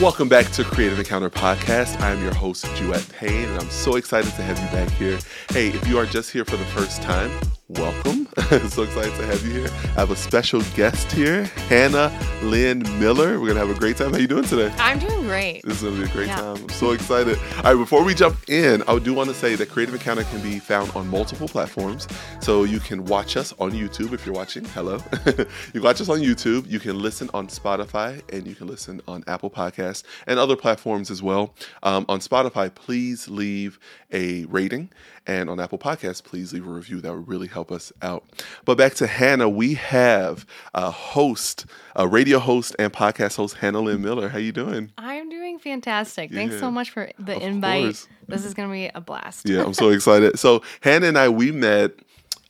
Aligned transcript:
Welcome 0.00 0.28
back 0.28 0.50
to 0.52 0.64
Creative 0.64 0.98
Encounter 0.98 1.30
Podcast. 1.30 2.00
I'm 2.00 2.20
your 2.20 2.34
host, 2.34 2.66
Juiette 2.74 3.08
Payne, 3.10 3.48
and 3.48 3.60
I'm 3.60 3.70
so 3.70 3.94
excited 3.94 4.34
to 4.34 4.42
have 4.42 4.58
you 4.58 4.66
back 4.76 4.90
here. 4.90 5.20
Hey, 5.50 5.68
if 5.68 5.86
you 5.86 5.96
are 5.98 6.04
just 6.04 6.32
here 6.32 6.44
for 6.44 6.56
the 6.56 6.64
first 6.64 7.00
time, 7.00 7.30
welcome. 7.74 8.26
so 8.68 8.82
excited 8.82 9.14
to 9.14 9.26
have 9.26 9.44
you 9.46 9.52
here. 9.52 9.68
I 9.96 10.00
have 10.00 10.10
a 10.10 10.16
special 10.16 10.60
guest 10.74 11.10
here, 11.12 11.44
Hannah 11.68 12.12
Lynn 12.42 12.82
Miller. 12.98 13.40
We're 13.40 13.54
to 13.54 13.58
have 13.60 13.70
a 13.70 13.78
great 13.78 13.96
time. 13.96 14.12
How 14.12 14.18
you 14.18 14.26
doing 14.26 14.44
today? 14.44 14.72
I'm 14.78 14.98
doing 14.98 15.22
great. 15.26 15.62
This 15.64 15.82
is 15.82 15.92
to 15.92 15.98
be 15.98 16.04
a 16.04 16.12
great 16.12 16.26
Yeah. 16.26 16.36
time. 16.36 16.56
I'm 16.56 16.68
so 16.70 16.90
excited. 16.92 17.38
All 17.58 17.62
right, 17.62 17.74
before 17.74 18.02
we 18.04 18.12
jump 18.14 18.36
in, 18.48 18.82
I 18.88 18.98
do 18.98 19.14
want 19.14 19.28
to 19.30 19.34
say 19.34 19.54
that 19.56 19.70
Creative 19.70 19.94
Encounter 19.94 20.24
can 20.24 20.40
be 20.42 20.58
found 20.58 20.90
on 20.94 21.08
multiple 21.08 21.48
platforms. 21.48 22.06
So 22.40 22.64
you 22.64 22.80
can 22.80 23.04
watch 23.06 23.36
us 23.36 23.54
on 23.58 23.72
YouTube 23.72 24.12
if 24.12 24.26
you're 24.26 24.34
watching. 24.34 24.64
Hello. 24.66 24.98
you 25.74 25.80
watch 25.82 26.00
us 26.00 26.08
on 26.08 26.18
YouTube. 26.20 26.68
You 26.70 26.80
can 26.80 26.98
listen 27.00 27.30
on 27.34 27.46
Spotify 27.48 28.20
and 28.32 28.46
you 28.46 28.54
can 28.54 28.66
listen 28.66 29.00
on 29.08 29.24
Apple 29.26 29.50
Podcasts 29.50 30.02
and 30.26 30.38
other 30.38 30.56
platforms 30.56 31.10
as 31.10 31.22
well. 31.22 31.54
Um, 31.82 32.04
on 32.08 32.20
Spotify, 32.20 32.74
please 32.74 33.28
leave 33.28 33.78
a 34.12 34.44
rating. 34.46 34.90
And 35.26 35.48
on 35.48 35.58
Apple 35.58 35.78
Podcasts, 35.78 36.22
please 36.22 36.52
leave 36.52 36.66
a 36.66 36.70
review. 36.70 37.00
That 37.00 37.14
would 37.14 37.26
really 37.26 37.46
help 37.46 37.72
us 37.72 37.92
out. 38.02 38.24
But 38.64 38.76
back 38.76 38.94
to 38.94 39.06
Hannah, 39.06 39.48
we 39.48 39.74
have 39.74 40.44
a 40.74 40.90
host, 40.90 41.64
a 41.96 42.06
radio 42.06 42.38
host 42.38 42.76
and 42.78 42.92
podcast 42.92 43.36
host, 43.36 43.56
Hannah 43.56 43.80
Lynn 43.80 44.02
Miller. 44.02 44.28
How 44.28 44.38
you 44.38 44.52
doing? 44.52 44.92
I'm 44.98 45.30
doing 45.30 45.58
fantastic. 45.58 46.30
Thanks 46.32 46.58
so 46.58 46.70
much 46.70 46.90
for 46.90 47.10
the 47.18 47.36
of 47.36 47.42
invite. 47.42 47.84
course. 47.84 48.08
This 48.28 48.44
is 48.44 48.54
going 48.54 48.68
to 48.68 48.72
be 48.72 48.90
a 48.94 49.00
blast. 49.00 49.48
Yeah, 49.48 49.64
I'm 49.64 49.74
so 49.74 49.88
excited. 49.90 50.38
So 50.38 50.62
Hannah 50.80 51.06
and 51.06 51.18
I, 51.18 51.28
we 51.30 51.52
met 51.52 51.92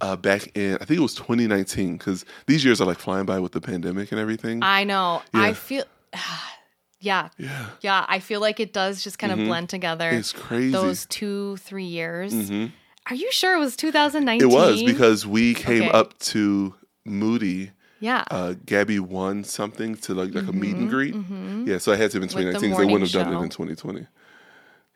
uh, 0.01 0.17
back 0.17 0.57
in 0.57 0.75
I 0.75 0.85
think 0.85 0.99
it 0.99 1.03
was 1.03 1.15
2019 1.15 1.97
because 1.97 2.25
these 2.47 2.65
years 2.65 2.81
are 2.81 2.85
like 2.87 2.99
flying 2.99 3.27
by 3.27 3.39
with 3.39 3.53
the 3.53 3.61
pandemic 3.61 4.11
and 4.13 4.21
everything. 4.21 4.63
I 4.63 4.85
know. 4.85 5.23
Yeah. 5.33 5.41
I 5.43 5.53
feel, 5.53 5.85
yeah. 7.05 7.29
yeah, 7.39 7.67
Yeah. 7.81 8.05
I 8.09 8.19
feel 8.21 8.41
like 8.41 8.59
it 8.61 8.73
does 8.73 9.03
just 9.05 9.19
kind 9.19 9.33
of 9.33 9.39
blend 9.39 9.69
together. 9.69 10.11
it's 10.11 10.33
crazy. 10.33 10.71
Those 10.73 11.07
two, 11.07 11.57
three 11.59 11.85
years. 11.85 12.33
Mhm. 12.35 12.73
Are 13.11 13.15
you 13.15 13.31
sure 13.33 13.55
it 13.57 13.61
was 13.61 13.77
2019? 13.77 14.49
It 14.49 14.53
was 14.53 14.83
because 14.83 15.27
we 15.27 15.55
came 15.55 15.83
Okay. 15.83 15.91
up 15.91 16.19
to 16.35 16.75
Moody. 17.05 17.71
Yeah. 18.01 18.25
Uh, 18.31 18.55
Gabby 18.67 18.99
won 18.99 19.45
something 19.45 19.95
to 19.97 20.15
like 20.15 20.35
like 20.35 20.47
a 20.49 20.53
meet 20.53 20.75
and 20.77 20.89
greet. 20.91 21.15
mhm. 21.15 21.67
Yeah, 21.67 21.79
so 21.79 21.93
I 21.93 21.97
had 21.97 22.11
to 22.13 22.21
have 22.21 22.29
been 22.29 22.37
With 22.37 22.53
the 22.53 22.61
2019 22.61 22.71
because 22.71 22.79
they 22.79 22.93
wouldn't 22.93 23.13
have 23.13 23.25
done 23.27 23.35
it 23.35 23.45
in 23.45 23.49
2020. 23.51 24.01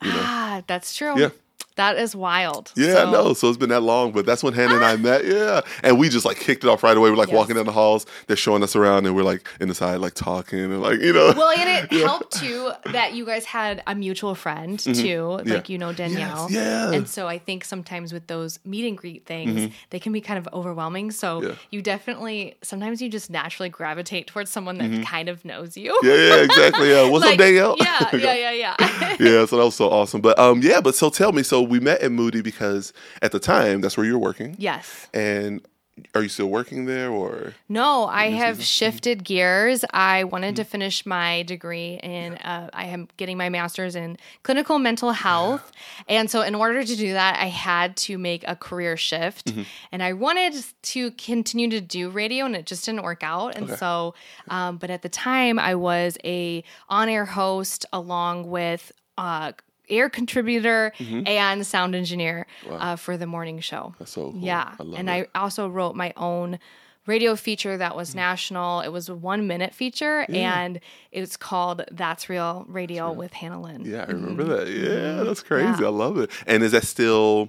You 0.02 0.10
know? 0.10 0.20
Ah, 0.22 0.62
that's 0.66 0.96
true. 0.96 1.18
Yeah. 1.18 1.30
That 1.78 1.96
is 1.96 2.14
wild. 2.14 2.70
Yeah, 2.76 2.92
So- 2.94 3.06
I 3.08 3.12
know. 3.12 3.32
So 3.34 3.48
it's 3.48 3.56
been 3.56 3.70
that 3.70 3.80
long, 3.82 4.12
but 4.12 4.26
that's 4.26 4.42
when 4.42 4.52
Hannah 4.52 4.74
and 4.76 4.84
I 4.84 4.96
met. 4.96 5.24
Yeah, 5.24 5.62
and 5.82 5.98
we 5.98 6.08
just 6.10 6.24
like 6.26 6.38
kicked 6.38 6.62
it 6.64 6.68
off 6.68 6.82
right 6.82 6.96
away. 6.96 7.08
We're 7.10 7.16
like 7.16 7.28
Yes. 7.28 7.36
walking 7.36 7.56
down 7.56 7.66
the 7.66 7.72
halls. 7.72 8.04
They're 8.26 8.36
showing 8.36 8.62
us 8.62 8.76
around, 8.76 9.06
and 9.06 9.14
we're 9.16 9.22
like 9.22 9.48
in 9.60 9.68
the 9.68 9.74
side, 9.74 10.00
like 10.00 10.14
talking, 10.14 10.58
and 10.58 10.82
like 10.82 11.00
you 11.00 11.12
know. 11.12 11.32
Well, 11.36 11.50
and 11.56 11.68
it 11.90 11.92
helped 12.06 12.32
too 12.38 12.70
that 12.92 13.14
you 13.14 13.24
guys 13.24 13.44
had 13.46 13.82
a 13.86 13.94
mutual 13.94 14.34
friend 14.34 14.78
too, 14.78 14.90
Mm-hmm. 14.92 15.48
Yeah. 15.48 15.54
like 15.54 15.68
you 15.68 15.78
know 15.78 15.92
Danielle. 15.92 16.48
Yes, 16.50 16.90
yeah. 16.90 16.90
And 16.92 17.08
so 17.08 17.26
I 17.28 17.38
think 17.38 17.64
sometimes 17.64 18.12
with 18.12 18.26
those 18.26 18.58
meet 18.64 18.86
and 18.86 18.98
greet 18.98 19.24
things, 19.24 19.72
they 19.90 19.98
can 20.00 20.12
be 20.12 20.20
kind 20.20 20.38
of 20.38 20.48
overwhelming. 20.52 21.10
So 21.12 21.28
Mm-hmm. 21.40 21.46
Yeah. 21.48 21.54
you 21.70 21.82
definitely 21.82 22.56
sometimes 22.62 23.00
you 23.00 23.08
just 23.08 23.30
naturally 23.30 23.68
gravitate 23.68 24.26
towards 24.26 24.50
someone 24.50 24.78
that 24.78 25.06
kind 25.06 25.28
of 25.28 25.44
knows 25.44 25.76
you. 25.76 25.92
Mm-hmm. 25.92 26.06
yeah, 26.08 26.14
yeah, 26.36 26.42
exactly. 26.42 26.90
Yeah. 26.90 27.08
What's 27.12 27.24
Like, 27.24 27.34
up, 27.34 27.38
Danielle? 27.38 27.76
Yeah, 27.88 28.16
yeah, 28.16 28.34
yeah, 28.34 28.50
yeah. 28.52 29.16
yeah, 29.20 29.46
so 29.46 29.56
that 29.58 29.64
was 29.64 29.74
so 29.76 29.88
awesome. 29.90 30.20
But 30.20 30.38
um, 30.38 30.60
yeah, 30.62 30.80
but 30.80 30.94
so 30.96 31.08
tell 31.10 31.30
me, 31.32 31.42
so 31.42 31.62
we 31.68 31.80
met 31.80 32.00
at 32.02 32.12
Moody 32.12 32.42
because 32.42 32.92
at 33.22 33.32
the 33.32 33.40
time 33.40 33.80
that's 33.80 33.96
where 33.96 34.06
you 34.06 34.14
were 34.14 34.24
working, 34.24 34.56
yes. 34.58 35.08
and 35.12 35.66
are 36.14 36.22
you 36.22 36.28
still 36.28 36.46
working 36.46 36.84
there 36.84 37.10
or? 37.10 37.54
No, 37.68 38.06
I 38.06 38.30
have 38.30 38.62
shifted 38.62 39.24
gears. 39.24 39.84
I 39.92 40.24
wanted 40.24 40.56
to 40.56 40.64
finish 40.64 41.04
my 41.06 41.42
degree 41.42 41.98
in, 42.02 42.34
uh, 42.34 42.70
I 42.72 42.86
am 42.86 43.08
getting 43.16 43.36
my 43.36 43.48
master's 43.48 43.96
in 43.96 44.16
clinical 44.42 44.78
mental 44.78 45.12
health. 45.12 45.72
And 46.08 46.30
so, 46.30 46.42
in 46.42 46.54
order 46.54 46.84
to 46.84 46.96
do 46.96 47.12
that, 47.12 47.38
I 47.40 47.46
had 47.46 47.96
to 47.98 48.18
make 48.18 48.44
a 48.46 48.56
career 48.56 48.96
shift. 48.96 49.52
And 49.92 50.02
I 50.02 50.12
wanted 50.12 50.64
to 50.82 51.10
continue 51.12 51.70
to 51.70 51.80
do 51.80 52.10
radio, 52.10 52.44
and 52.44 52.54
it 52.56 52.66
just 52.66 52.84
didn't 52.84 53.02
work 53.02 53.22
out. 53.22 53.56
And 53.56 53.70
so, 53.70 54.14
um, 54.48 54.76
but 54.76 54.90
at 54.90 55.02
the 55.02 55.08
time, 55.08 55.58
I 55.58 55.74
was 55.74 56.16
a 56.24 56.62
on 56.88 57.08
air 57.08 57.24
host 57.24 57.86
along 57.92 58.48
with, 58.48 58.92
uh, 59.16 59.52
Air 59.90 60.08
contributor 60.10 60.92
and 60.98 61.66
sound 61.66 61.94
engineer 61.94 62.46
uh, 62.70 62.96
for 62.96 63.16
the 63.16 63.26
morning 63.26 63.60
show. 63.60 63.94
That's 63.98 64.12
so 64.12 64.32
cool. 64.32 64.40
Yeah. 64.40 64.74
I 64.78 64.82
and 64.96 65.08
it. 65.08 65.30
I 65.34 65.38
also 65.38 65.68
wrote 65.68 65.94
my 65.96 66.12
own 66.16 66.58
radio 67.06 67.34
feature 67.36 67.76
that 67.78 67.96
was 67.96 68.14
national. 68.14 68.80
It 68.82 68.88
was 68.90 69.08
a 69.08 69.14
one 69.14 69.46
minute 69.46 69.74
feature 69.74 70.26
and 70.28 70.78
it's 71.10 71.36
called 71.38 71.82
That's 71.90 72.28
Real 72.28 72.66
Radio 72.68 73.10
with 73.12 73.32
Hannah 73.32 73.60
Lynn. 73.62 73.84
Yeah, 73.86 74.04
I 74.06 74.10
remember 74.12 74.44
that. 74.44 74.68
Yeah, 74.68 75.24
that's 75.24 75.42
crazy. 75.42 75.68
Mm-hmm. 75.68 75.80
Yeah. 75.82 75.88
I 75.88 75.90
love 75.90 76.18
it. 76.18 76.30
And 76.46 76.62
is 76.62 76.72
that 76.72 76.84
still 76.84 77.48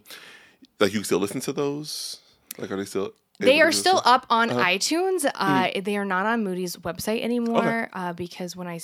like 0.80 0.94
you 0.94 1.04
still 1.04 1.20
listen 1.20 1.42
to 1.42 1.52
those? 1.54 2.22
Like, 2.58 2.72
are 2.72 2.78
they 2.78 2.86
still? 2.86 3.12
They 3.42 3.62
are 3.62 3.72
still 3.72 4.02
up 4.06 4.26
on 4.30 4.50
Uh-huh. 4.50 4.60
iTunes. 4.64 5.26
Uh, 5.36 5.66
Mm. 5.68 5.84
They 5.86 5.96
are 5.98 6.06
not 6.06 6.26
on 6.26 6.44
Moody's 6.44 6.76
website 6.78 7.22
anymore 7.22 7.90
uh, 7.94 8.12
because 8.14 8.56
when 8.56 8.68
I 8.68 8.80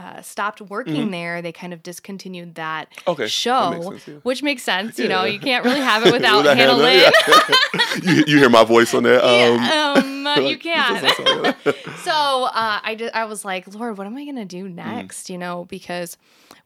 uh, 0.00 0.22
stopped 0.22 0.60
working 0.62 1.10
there, 1.10 1.42
they 1.42 1.52
kind 1.52 1.72
of 1.74 1.82
discontinued 1.82 2.54
that 2.54 2.90
Mm-hmm. 2.90 3.10
Okay, 3.10 3.24
that 3.24 3.28
show, 3.30 3.70
makes 3.72 3.86
sense, 3.86 4.08
yeah. 4.08 4.14
which 4.22 4.42
makes 4.42 4.62
sense. 4.62 4.98
You 4.98 5.04
Yeah. 5.04 5.10
know, 5.14 5.24
you 5.24 5.38
can't 5.38 5.64
really 5.64 5.80
have 5.80 6.04
it 6.06 6.12
without 6.16 6.38
Without 6.38 6.56
Hannah 6.56 6.76
Lynn. 6.76 7.02
yeah. 7.28 7.40
you, 8.14 8.24
you 8.26 8.38
hear 8.38 8.48
my 8.48 8.64
voice 8.64 8.94
on 8.94 9.02
there. 9.02 9.22
Um, 9.24 9.58
um, 10.26 10.44
you 10.46 10.58
can. 10.58 11.12
so 12.02 12.44
uh, 12.44 12.80
I 12.82 12.94
did, 12.96 13.12
I 13.12 13.24
was 13.26 13.44
like, 13.44 13.72
Lord, 13.74 13.98
what 13.98 14.06
am 14.06 14.16
I 14.16 14.24
gonna 14.24 14.44
do 14.44 14.64
Mm-hmm. 14.64 14.76
next? 14.76 15.28
You 15.30 15.38
know, 15.38 15.66
because 15.66 16.16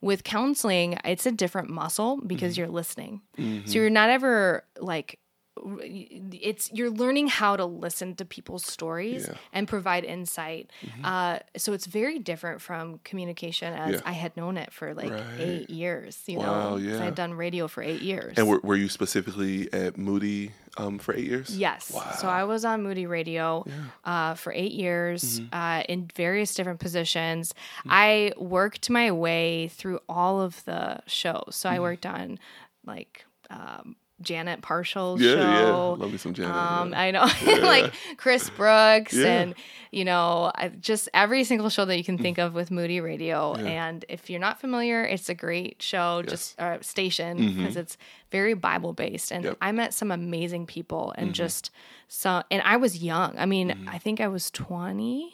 with 0.01 0.23
counseling, 0.23 0.97
it's 1.03 1.25
a 1.25 1.31
different 1.31 1.69
muscle 1.69 2.21
because 2.25 2.53
Mm-hmm. 2.53 2.59
you're 2.61 2.69
listening. 2.69 3.21
So 3.65 3.73
you're 3.79 3.89
not 3.89 4.09
ever 4.09 4.63
like 4.79 5.19
it's 5.57 6.69
you're 6.73 6.89
learning 6.91 7.27
how 7.27 7.55
to 7.55 7.65
listen 7.65 8.15
to 8.15 8.25
people's 8.25 8.65
stories 8.65 9.23
Yeah. 9.23 9.29
Mm-hmm. 9.33 9.39
and 9.53 9.67
provide 9.67 10.03
insight. 10.03 10.69
Uh, 11.03 11.39
so 11.57 11.73
it's 11.73 11.85
very 11.85 12.19
different 12.19 12.61
from 12.61 12.99
communication 13.03 13.73
as 13.73 13.95
Yeah. 13.95 14.01
I 14.05 14.11
had 14.11 14.35
known 14.37 14.57
it 14.57 14.71
for 14.73 14.93
like 14.93 15.11
Right. 15.11 15.23
eight 15.39 15.69
years. 15.69 16.21
You 16.27 16.39
Wow, 16.39 16.71
know, 16.71 16.75
yeah. 16.77 17.01
I 17.01 17.05
had 17.05 17.15
done 17.15 17.33
radio 17.33 17.67
for 17.67 17.81
eight 17.81 18.01
years. 18.01 18.37
and 18.37 18.47
were, 18.47 18.59
were 18.63 18.75
you 18.75 18.89
specifically 18.89 19.71
at 19.73 19.97
Moody 19.97 20.51
um, 20.77 20.99
for 20.99 21.15
eight 21.15 21.25
years? 21.27 21.57
Yes. 21.57 21.85
So 22.19 22.27
I 22.27 22.43
was 22.43 22.65
on 22.65 22.83
Moody 22.83 23.05
Radio 23.05 23.65
uh, 24.03 24.33
for 24.35 24.51
eight 24.53 24.73
years 24.73 25.39
Mm-hmm. 25.39 25.55
uh, 25.55 25.83
in 25.87 26.09
various 26.15 26.53
different 26.53 26.79
positions. 26.79 27.53
I 27.87 28.33
worked 28.37 28.89
my 28.89 29.11
way 29.11 29.69
through 29.69 29.99
all 30.09 30.41
of 30.41 30.63
the 30.65 30.99
shows. 31.07 31.55
So 31.55 31.69
Mm-hmm. 31.69 31.75
I 31.75 31.79
worked 31.79 32.05
on 32.05 32.39
like 32.85 33.25
um, 33.49 33.95
Janet 34.21 34.61
Parshall's 34.61 35.19
Yeah, 35.21 35.33
yeah. 35.35 35.59
show. 35.61 35.97
Love 35.99 36.11
me 36.11 36.17
some 36.17 36.33
Janet. 36.33 36.55
Um, 36.55 36.91
yeah. 36.91 36.99
I 37.01 37.11
know, 37.11 37.27
like 37.63 37.93
Chris 38.17 38.49
Brooks, 38.49 39.13
Yeah. 39.13 39.27
and 39.41 39.55
you 39.91 40.03
know, 40.03 40.51
just 40.81 41.07
every 41.13 41.43
single 41.45 41.69
show 41.69 41.85
that 41.85 41.97
you 41.97 42.03
can 42.03 42.17
think 42.17 42.37
of 42.37 42.53
with 42.53 42.69
Moody 42.71 42.99
Radio. 42.99 43.53
And 43.55 44.03
if 44.09 44.29
you're 44.29 44.41
not 44.41 44.59
familiar, 44.59 45.03
it's 45.05 45.29
a 45.29 45.33
great 45.33 45.81
show, 45.81 46.21
just 46.21 46.59
uh, 46.59 46.79
station 46.81 47.55
because 47.55 47.77
it's 47.77 47.97
very 48.31 48.53
Bible 48.55 48.93
based. 48.93 49.31
And 49.31 49.43
Mm-hmm. 49.43 49.47
Yep. 49.51 49.53
Mm-hmm. 49.55 49.63
I 49.63 49.71
met 49.71 49.93
some 49.93 50.11
amazing 50.11 50.65
people, 50.65 51.13
and 51.17 51.33
just 51.33 51.71
so, 52.07 52.43
and 52.51 52.61
I 52.63 52.77
was 52.77 53.03
young. 53.03 53.35
I 53.37 53.45
mean, 53.45 53.87
I 53.89 53.97
think 53.97 54.19
I 54.21 54.27
was 54.27 54.49
twenty. 54.51 55.33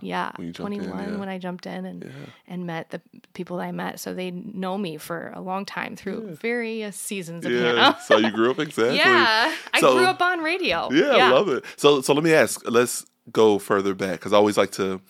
Yeah, 0.00 0.32
When 0.36 0.46
you 0.46 0.52
jumped 0.52 0.72
in, 0.72 0.80
21 0.80 1.12
yeah. 1.12 1.16
when 1.18 1.28
I 1.28 1.38
jumped 1.38 1.66
in 1.66 1.84
and 1.84 2.10
and 2.46 2.66
met 2.66 2.90
the 2.90 3.00
people 3.34 3.58
that 3.58 3.64
I 3.64 3.72
met. 3.72 4.00
So 4.00 4.14
they 4.14 4.30
know 4.30 4.78
me 4.78 4.96
for 4.96 5.32
a 5.34 5.40
long 5.40 5.64
time 5.64 5.96
through 5.96 6.36
various 6.36 6.96
seasons 6.96 7.44
of 7.44 7.52
yeah. 7.52 7.96
So 7.98 8.16
you 8.16 8.30
grew 8.30 8.50
up 8.50 8.58
exactly. 8.68 8.96
Yeah, 8.96 9.54
I 9.74 9.80
grew 9.80 10.04
up 10.04 10.20
on 10.20 10.40
radio. 10.40 10.88
Yeah, 10.92 11.16
I 11.16 11.30
love 11.30 11.48
it. 11.48 11.64
So, 11.76 12.00
so 12.00 12.12
let 12.12 12.24
me 12.24 12.34
ask. 12.34 12.62
Let's 12.68 13.06
go 13.32 13.58
further 13.58 13.94
back 13.94 14.12
because 14.12 14.32
I 14.32 14.36
always 14.36 14.56
like 14.56 14.72
to, 14.72 15.00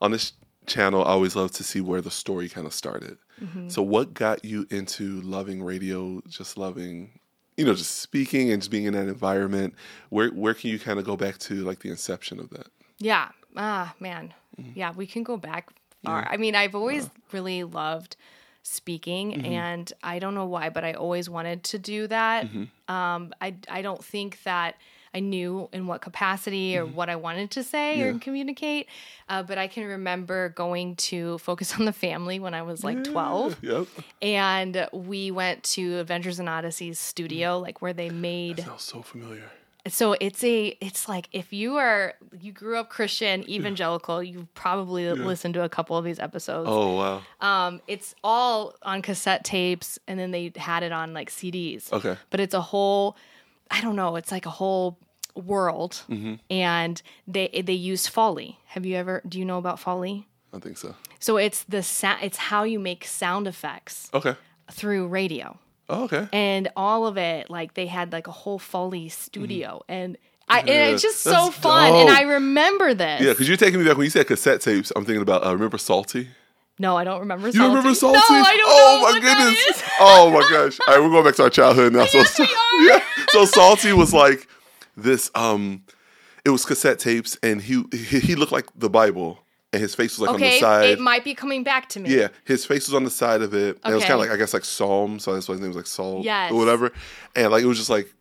on 0.00 0.10
this 0.12 0.32
channel, 0.66 1.04
I 1.04 1.10
always 1.10 1.36
love 1.36 1.52
to 1.52 1.64
see 1.64 1.80
where 1.80 2.00
the 2.00 2.10
story 2.10 2.48
kind 2.48 2.66
of 2.66 2.74
started. 2.74 3.18
Mm-hmm. 3.42 3.68
So, 3.68 3.82
what 3.82 4.14
got 4.14 4.44
you 4.44 4.66
into 4.70 5.20
loving 5.22 5.62
radio? 5.62 6.22
Just 6.28 6.56
loving, 6.56 7.18
you 7.56 7.64
know, 7.64 7.74
just 7.74 7.98
speaking 7.98 8.50
and 8.50 8.62
just 8.62 8.70
being 8.70 8.84
in 8.84 8.94
that 8.94 9.08
environment. 9.08 9.74
Where 10.08 10.28
where 10.30 10.54
can 10.54 10.70
you 10.70 10.78
kind 10.78 10.98
of 10.98 11.04
go 11.04 11.16
back 11.16 11.38
to 11.38 11.54
like 11.64 11.80
the 11.80 11.90
inception 11.90 12.40
of 12.40 12.50
that? 12.50 12.68
Yeah. 12.98 13.28
Ah, 13.56 13.94
man. 14.00 14.34
Mm-hmm. 14.60 14.72
Yeah, 14.78 14.92
we 14.92 15.06
can 15.06 15.22
go 15.22 15.36
back 15.36 15.70
far. 16.04 16.26
I 16.30 16.36
mean, 16.36 16.54
I've 16.54 16.74
always 16.74 17.08
really 17.32 17.64
loved 17.64 18.16
speaking 18.62 19.32
Mm-hmm. 19.32 19.44
and 19.46 19.92
I 20.02 20.18
don't 20.18 20.34
know 20.34 20.46
why, 20.46 20.70
but 20.70 20.84
I 20.84 20.92
always 20.94 21.30
wanted 21.30 21.62
to 21.64 21.78
do 21.78 22.06
that. 22.08 22.46
Mm-hmm. 22.46 22.92
Um 22.92 23.32
I 23.40 23.54
I 23.68 23.82
don't 23.82 24.04
think 24.04 24.42
that 24.42 24.74
I 25.14 25.20
knew 25.20 25.68
in 25.72 25.86
what 25.86 26.02
capacity 26.02 26.76
or 26.76 26.84
what 26.84 27.08
I 27.08 27.16
wanted 27.16 27.50
to 27.52 27.62
say 27.62 28.02
or 28.02 28.08
Mm-hmm. 28.10 28.18
Communicate. 28.18 28.88
Uh, 29.28 29.42
but 29.44 29.56
I 29.56 29.66
can 29.68 29.84
remember 29.86 30.50
going 30.50 30.96
to 30.96 31.38
Focus 31.38 31.74
on 31.78 31.84
the 31.86 31.92
Family 31.92 32.38
when 32.40 32.52
I 32.54 32.62
was 32.62 32.84
like 32.84 33.02
12. 33.04 33.58
Yep. 33.62 33.86
And 34.20 34.88
we 34.92 35.30
went 35.30 35.62
to 35.74 35.98
Adventures 36.00 36.38
in 36.40 36.46
Odysseys 36.48 36.98
studio, 36.98 37.58
like 37.60 37.80
where 37.80 37.94
they 37.94 38.10
made 38.10 38.60
Sounds 38.60 38.82
so 38.82 39.00
familiar. 39.00 39.50
So 39.88 40.14
it's 40.20 40.42
a 40.44 40.76
it's 40.80 41.08
like 41.08 41.28
if 41.32 41.52
you 41.52 41.76
are 41.76 42.14
you 42.40 42.52
grew 42.52 42.76
up 42.78 42.88
Christian 42.90 43.48
evangelical, 43.48 44.22
you 44.22 44.48
probably 44.54 45.10
listened 45.12 45.54
to 45.54 45.62
a 45.62 45.68
couple 45.68 45.96
of 45.96 46.04
these 46.04 46.18
episodes. 46.18 46.68
Oh 46.70 46.96
wow. 46.96 47.22
Um, 47.40 47.80
it's 47.86 48.14
all 48.24 48.74
on 48.82 49.02
cassette 49.02 49.44
tapes, 49.44 49.98
and 50.08 50.18
then 50.18 50.30
they 50.30 50.52
had 50.56 50.82
it 50.82 50.92
on 50.92 51.14
like 51.14 51.30
CDs. 51.30 51.92
Okay. 51.92 52.16
But 52.30 52.40
it's 52.40 52.54
a 52.54 52.60
whole, 52.60 53.16
I 53.70 53.80
don't 53.80 53.96
know, 53.96 54.16
it's 54.16 54.30
like 54.32 54.46
a 54.46 54.50
whole 54.50 54.98
world, 55.34 56.02
Mm-hmm. 56.08 56.34
and 56.50 57.02
they 57.28 57.48
they 57.64 57.72
use 57.74 58.06
Foley 58.06 58.58
Have 58.68 58.86
you 58.86 58.96
ever? 58.96 59.22
Do 59.28 59.38
you 59.38 59.44
know 59.44 59.58
about 59.58 59.78
Foley 59.78 60.26
I 60.52 60.58
think 60.58 60.78
so. 60.78 60.94
So 61.18 61.36
it's 61.36 61.64
the 61.64 61.82
sa- 61.82 62.16
it's 62.22 62.38
how 62.38 62.62
you 62.62 62.78
make 62.78 63.04
sound 63.04 63.46
effects 63.46 64.08
Okay. 64.14 64.34
through 64.70 65.08
radio, 65.08 65.58
Oh, 65.88 66.04
okay. 66.04 66.28
and 66.32 66.68
all 66.76 67.06
of 67.06 67.16
it 67.16 67.48
like 67.50 67.74
they 67.74 67.86
had 67.86 68.12
like 68.12 68.26
a 68.26 68.32
whole 68.32 68.58
Foley 68.58 69.08
studio, 69.08 69.82
and 69.88 70.16
I 70.48 70.60
and 70.60 70.68
Mm-hmm. 70.68 70.76
Yeah, 70.78 70.86
it's 70.88 71.02
just 71.02 71.22
so 71.22 71.50
fun, 71.50 71.94
and. 71.94 72.10
I 72.10 72.22
remember 72.22 72.94
this. 72.94 73.20
Yeah, 73.20 73.30
because 73.32 73.48
you're 73.48 73.56
taking 73.56 73.80
me 73.80 73.86
back 73.86 73.96
when 73.96 74.04
you 74.04 74.10
said 74.10 74.26
cassette 74.26 74.60
tapes. 74.60 74.92
I'm 74.96 75.04
thinking 75.04 75.22
about 75.22 75.44
uh, 75.46 75.52
remember 75.52 75.78
Psalty. 75.78 76.28
No, 76.78 76.96
I 76.96 77.04
don't 77.04 77.20
remember. 77.20 77.50
Psalty. 77.50 77.58
You 77.58 77.68
remember 77.68 77.94
Psalty? 77.94 78.18
No, 78.18 78.22
I 78.28 78.56
don't 78.56 78.66
oh 78.68 79.12
my 79.12 79.20
goodness. 79.20 79.82
oh 80.00 80.30
my 80.30 80.40
gosh. 80.50 80.78
All 80.86 80.94
right, 80.94 81.02
we're 81.02 81.10
going 81.10 81.24
back 81.24 81.34
to 81.36 81.44
our 81.44 81.50
childhood 81.50 81.92
now. 81.94 82.04
So, 82.10 82.18
Yes, 82.18 82.38
we 82.38 82.44
are. 82.44 82.88
yeah. 82.96 83.02
So 83.30 83.44
Psalty 83.44 83.92
was 83.92 84.12
like 84.12 84.46
this. 84.96 85.30
Um, 85.34 85.84
it 86.44 86.50
was 86.50 86.64
cassette 86.64 86.98
tapes, 86.98 87.38
and 87.42 87.60
he 87.62 87.84
he, 87.92 88.20
he 88.20 88.34
looked 88.36 88.52
like 88.52 88.66
the 88.76 88.90
Bible, 88.90 89.38
and 89.72 89.82
his 89.82 89.94
face 89.94 90.18
was 90.18 90.28
like 90.28 90.34
on 90.34 90.40
the 90.40 90.58
side. 90.60 90.84
it 90.90 91.00
might 91.00 91.24
be 91.24 91.34
coming 91.34 91.62
back 91.64 91.88
to 91.90 92.00
me. 92.00 92.14
Yeah, 92.14 92.28
his 92.44 92.64
face 92.64 92.86
was 92.88 92.94
on 92.94 93.04
the 93.04 93.10
side 93.10 93.42
of 93.42 93.52
it. 93.54 93.78
And 93.84 93.92
it 93.92 93.94
was 93.96 94.04
Okay. 94.04 94.08
kind 94.12 94.12
of 94.14 94.20
like 94.20 94.30
I 94.30 94.36
guess 94.36 94.54
like 94.54 94.64
Psalm, 94.64 95.18
so 95.18 95.34
that's 95.34 95.48
why 95.48 95.52
his 95.54 95.60
name 95.60 95.68
was 95.70 95.76
like 95.76 95.86
Saul 95.86 96.22
Yes. 96.24 96.52
or 96.52 96.58
whatever. 96.58 96.92
And 97.34 97.50
like 97.50 97.62
it 97.62 97.66
was 97.66 97.78
just 97.78 97.90
like 97.90 98.12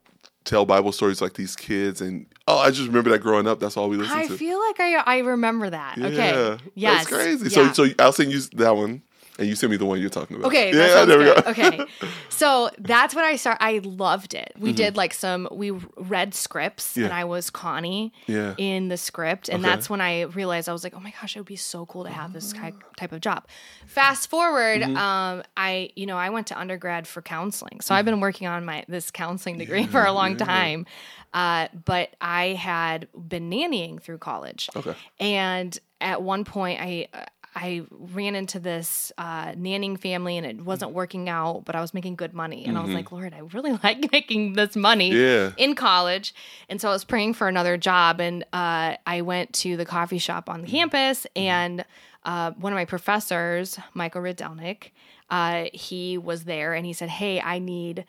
tell 0.43 0.65
Bible 0.65 0.91
stories 0.91 1.21
like 1.21 1.33
these 1.33 1.55
kids, 1.55 2.01
and 2.01 2.25
oh, 2.47 2.57
I 2.59 2.69
just 2.71 2.87
remember 2.87 3.09
that 3.11 3.19
growing 3.19 3.47
up. 3.47 3.59
That's 3.59 3.77
all 3.77 3.89
we 3.89 3.97
listened 3.97 4.19
I 4.19 4.27
to. 4.27 4.37
feel 4.37 4.59
like 4.59 4.79
I 4.79 4.95
I 4.97 5.17
remember 5.19 5.69
that. 5.69 5.97
yeah, 5.97 6.05
okay. 6.07 6.63
Yes. 6.75 7.05
that's 7.05 7.07
crazy. 7.15 7.49
Yeah. 7.49 7.71
So 7.71 7.87
so 7.87 7.93
I'll 7.99 8.11
send 8.13 8.31
you 8.31 8.41
that 8.57 8.75
one, 8.75 9.01
and 9.37 9.47
you 9.47 9.55
sent 9.55 9.71
me 9.71 9.77
the 9.77 9.85
one 9.85 9.99
you're 9.99 10.09
talking 10.09 10.37
about. 10.37 10.47
Okay, 10.47 10.71
yeah, 10.71 10.75
that 10.77 10.91
sounds 10.91 11.07
there 11.07 11.19
we 11.19 11.25
go. 11.25 11.33
okay, 11.47 11.85
so 12.29 12.69
that's 12.79 13.13
when 13.15 13.25
I 13.25 13.35
start. 13.35 13.57
I 13.59 13.79
loved 13.83 14.33
it. 14.33 14.53
We 14.57 14.71
did 14.73 14.95
like 14.97 15.13
some. 15.13 15.47
We 15.51 15.71
read 15.97 16.33
scripts, 16.33 16.91
Mm-hmm. 16.93 16.99
Yeah. 17.01 17.05
and 17.07 17.13
I 17.13 17.23
was 17.25 17.49
Connie 17.49 18.13
Yeah. 18.27 18.53
in 18.57 18.87
the 18.89 18.97
script, 18.97 19.49
and 19.49 19.63
Okay. 19.63 19.69
that's 19.75 19.89
when 19.89 20.01
I 20.01 20.21
realized 20.23 20.69
I 20.69 20.73
was 20.73 20.83
like, 20.83 20.93
oh 20.95 20.99
my 20.99 21.13
gosh, 21.19 21.35
it 21.35 21.39
would 21.39 21.45
be 21.47 21.55
so 21.55 21.85
cool 21.85 22.03
to 22.05 22.09
have 22.09 22.33
this 22.33 22.53
type 22.97 23.11
of 23.11 23.21
job. 23.21 23.45
Fast 23.87 24.29
forward, 24.29 24.81
Mm-hmm. 24.81 24.97
um, 24.97 25.43
I 25.57 25.89
you 25.95 26.05
know 26.05 26.17
I 26.17 26.29
went 26.29 26.47
to 26.47 26.59
undergrad 26.59 27.07
for 27.07 27.21
counseling, 27.21 27.81
so 27.81 27.93
I've 27.95 28.05
been 28.05 28.19
working 28.19 28.47
on 28.47 28.65
my 28.65 28.85
this 28.87 29.11
counseling 29.11 29.57
degree 29.57 29.85
for 29.95 30.03
a 30.05 30.11
long 30.11 30.37
time. 30.37 30.85
Uh, 31.33 31.67
but 31.83 32.15
I 32.21 32.49
had 32.53 33.09
been 33.13 33.49
nannying 33.49 34.01
through 34.01 34.19
college. 34.19 34.69
Okay. 34.73 34.95
And 35.19 35.77
at 35.99 36.21
one 36.21 36.45
point, 36.45 36.79
I 36.81 37.07
I 37.55 37.83
ran 37.89 38.35
into 38.35 38.59
this 38.59 39.11
uh, 39.17 39.53
nannying 39.53 39.97
family, 39.99 40.37
and 40.37 40.45
it 40.45 40.61
wasn't 40.65 40.91
working 40.91 41.29
out. 41.29 41.63
But 41.65 41.75
I 41.75 41.81
was 41.81 41.93
making 41.93 42.15
good 42.15 42.33
money, 42.33 42.65
and 42.65 42.77
I 42.77 42.81
was 42.81 42.91
like, 42.93 43.11
Lord, 43.11 43.33
I 43.33 43.39
really 43.53 43.71
like 43.83 44.11
making 44.11 44.53
this 44.53 44.75
money 44.75 45.11
Yeah. 45.13 45.51
in 45.57 45.73
college. 45.73 46.35
And 46.67 46.81
so 46.81 46.89
I 46.89 46.91
was 46.91 47.05
praying 47.05 47.33
for 47.35 47.47
another 47.47 47.77
job, 47.77 48.19
and 48.19 48.43
uh, 48.51 48.97
I 49.07 49.21
went 49.21 49.53
to 49.53 49.77
the 49.77 49.85
coffee 49.85 50.17
shop 50.17 50.49
on 50.49 50.61
the 50.61 50.67
campus, 50.67 51.25
and 51.35 51.85
uh, 52.25 52.51
one 52.51 52.73
of 52.73 52.77
my 52.77 52.85
professors, 52.85 53.79
Michael 53.93 54.21
Rydelnik, 54.21 54.91
uh, 55.29 55.65
he 55.73 56.17
was 56.17 56.43
there, 56.43 56.73
and 56.73 56.85
he 56.85 56.93
said, 56.93 57.09
"Hey, 57.09 57.39
I 57.39 57.59
need." 57.59 58.05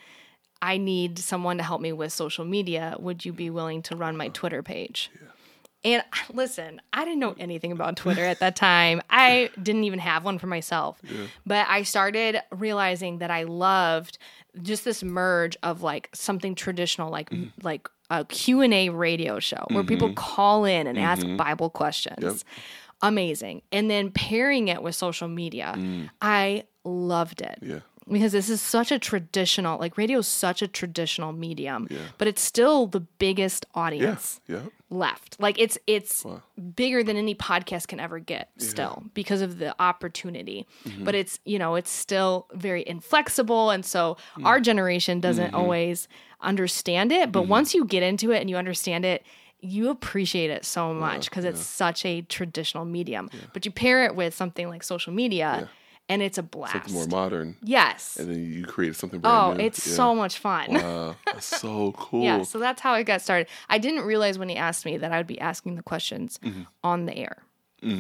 I 0.63 0.79
need 0.79 1.19
someone 1.19 1.59
to 1.59 1.63
help 1.63 1.83
me 1.83 1.93
with 1.93 2.15
social 2.15 2.45
media. 2.47 2.97
Would 2.99 3.27
you 3.27 3.33
be 3.35 3.51
willing 3.51 3.83
to 3.83 3.95
run 3.95 4.17
my 4.17 4.29
Twitter 4.29 4.63
page? 4.63 5.11
And 5.87 6.03
listen, 6.33 6.81
I 6.93 7.05
didn't 7.05 7.21
know 7.21 7.37
anything 7.39 7.71
about 7.71 7.97
Twitter 7.97 8.25
at 8.25 8.41
that 8.41 8.57
time. 8.57 9.01
I 9.09 9.51
didn't 9.63 9.85
even 9.85 10.01
have 10.01 10.25
one 10.25 10.41
for 10.41 10.49
myself. 10.49 11.01
But 11.47 11.67
I 11.69 11.85
started 11.85 12.41
realizing 12.51 13.19
that 13.19 13.31
I 13.31 13.45
loved 13.45 14.19
just 14.63 14.85
this 14.85 15.05
merge 15.05 15.57
of 15.63 15.83
like 15.83 16.09
something 16.13 16.55
traditional 16.55 17.11
like 17.11 17.31
mm-hmm. 17.31 17.51
like 17.63 17.89
a 18.11 18.25
Q&A 18.25 18.89
radio 18.89 19.39
show 19.39 19.65
where 19.69 19.83
mm-hmm. 19.83 19.89
people 19.89 20.13
call 20.15 20.65
in 20.65 20.89
and 20.89 20.99
ask 20.99 21.25
mm-hmm. 21.25 21.37
Bible 21.37 21.71
questions. 21.71 22.45
Amazing. 23.03 23.63
And 23.71 23.89
then 23.89 24.11
pairing 24.11 24.69
it 24.69 24.83
with 24.83 24.97
social 24.97 25.29
media. 25.29 25.75
Mm. 25.77 26.11
I 26.21 26.65
loved 26.85 27.43
it 27.43 27.59
Yeah. 27.61 27.81
Because 28.11 28.33
this 28.33 28.49
is 28.49 28.61
such 28.61 28.93
a 28.93 28.99
traditional 28.99 29.79
like 29.81 29.97
radio 29.99 30.19
is 30.21 30.27
such 30.29 30.63
a 30.63 30.69
traditional 30.69 31.33
medium 31.33 31.89
but 32.19 32.29
it's 32.29 32.43
still 32.43 32.87
the 32.87 33.01
biggest 33.01 33.67
audience 33.75 34.41
Yeah. 34.47 34.61
left. 34.91 35.37
Like 35.41 35.59
it's 35.59 35.77
it's 35.87 36.25
bigger 36.77 37.03
than 37.03 37.17
any 37.17 37.35
podcast 37.35 37.89
can 37.89 37.99
ever 37.99 38.19
get 38.21 38.51
still 38.59 39.03
because 39.15 39.41
of 39.41 39.59
the 39.59 39.75
opportunity. 39.83 40.67
Mm-hmm. 40.85 41.05
but 41.05 41.15
it's 41.15 41.41
you 41.45 41.59
know 41.59 41.75
it's 41.75 41.91
still 41.91 42.47
very 42.55 42.85
inflexible 42.87 43.71
and 43.71 43.85
so 43.85 44.17
Mm. 44.39 44.47
our 44.47 44.61
generation 44.61 45.21
doesn't 45.21 45.47
Mm-hmm. 45.47 45.57
always 45.57 46.09
understand 46.41 47.11
it 47.13 47.33
but 47.33 47.43
once 47.49 47.75
you 47.75 47.85
get 47.85 48.03
into 48.03 48.31
it 48.31 48.41
and 48.41 48.49
you 48.51 48.57
understand 48.57 49.05
it 49.05 49.25
you 49.61 49.89
appreciate 49.89 50.51
it 50.51 50.65
so 50.65 50.93
much 50.95 51.29
because 51.31 51.45
it's 51.45 51.61
such 51.63 52.05
a 52.05 52.21
traditional 52.23 52.85
medium. 52.85 53.31
But 53.55 53.65
you 53.65 53.73
pair 53.73 54.05
it 54.05 54.15
with 54.15 54.35
something 54.35 54.69
like 54.69 54.83
social 54.85 55.13
media 55.15 55.69
and 56.09 56.23
it's 56.23 56.39
a 56.39 56.43
blast 56.43 56.73
Something 56.73 56.95
more 56.95 57.07
modern, 57.09 57.57
Yes. 57.63 58.17
and 58.17 58.31
then 58.31 58.53
you 58.53 58.65
created 58.65 58.97
something 58.97 59.21
Oh, 59.25 59.47
brand 59.49 59.59
new. 59.59 59.65
it's 59.65 59.87
Yeah. 59.87 59.95
so 59.95 60.15
much 60.15 60.39
fun. 60.39 60.75
Wow, 60.75 61.17
that's 61.27 61.47
so 61.47 61.93
cool. 61.93 62.23
Yeah, 62.25 62.43
so 62.43 62.59
that's 62.59 62.81
how 62.81 62.95
it 62.95 63.05
got 63.05 63.23
started. 63.23 63.49
I 63.69 63.79
didn't 63.79 64.03
realize 64.03 64.39
when 64.39 64.49
he 64.49 64.57
asked 64.57 64.85
me 64.87 64.97
that 64.99 65.13
I 65.13 65.17
would 65.19 65.27
be 65.27 65.41
asking 65.41 65.77
the 65.77 65.83
questions 65.83 66.39
Mm-hmm. 66.43 66.63
on 66.85 67.07
the 67.07 67.17
air. 67.17 67.39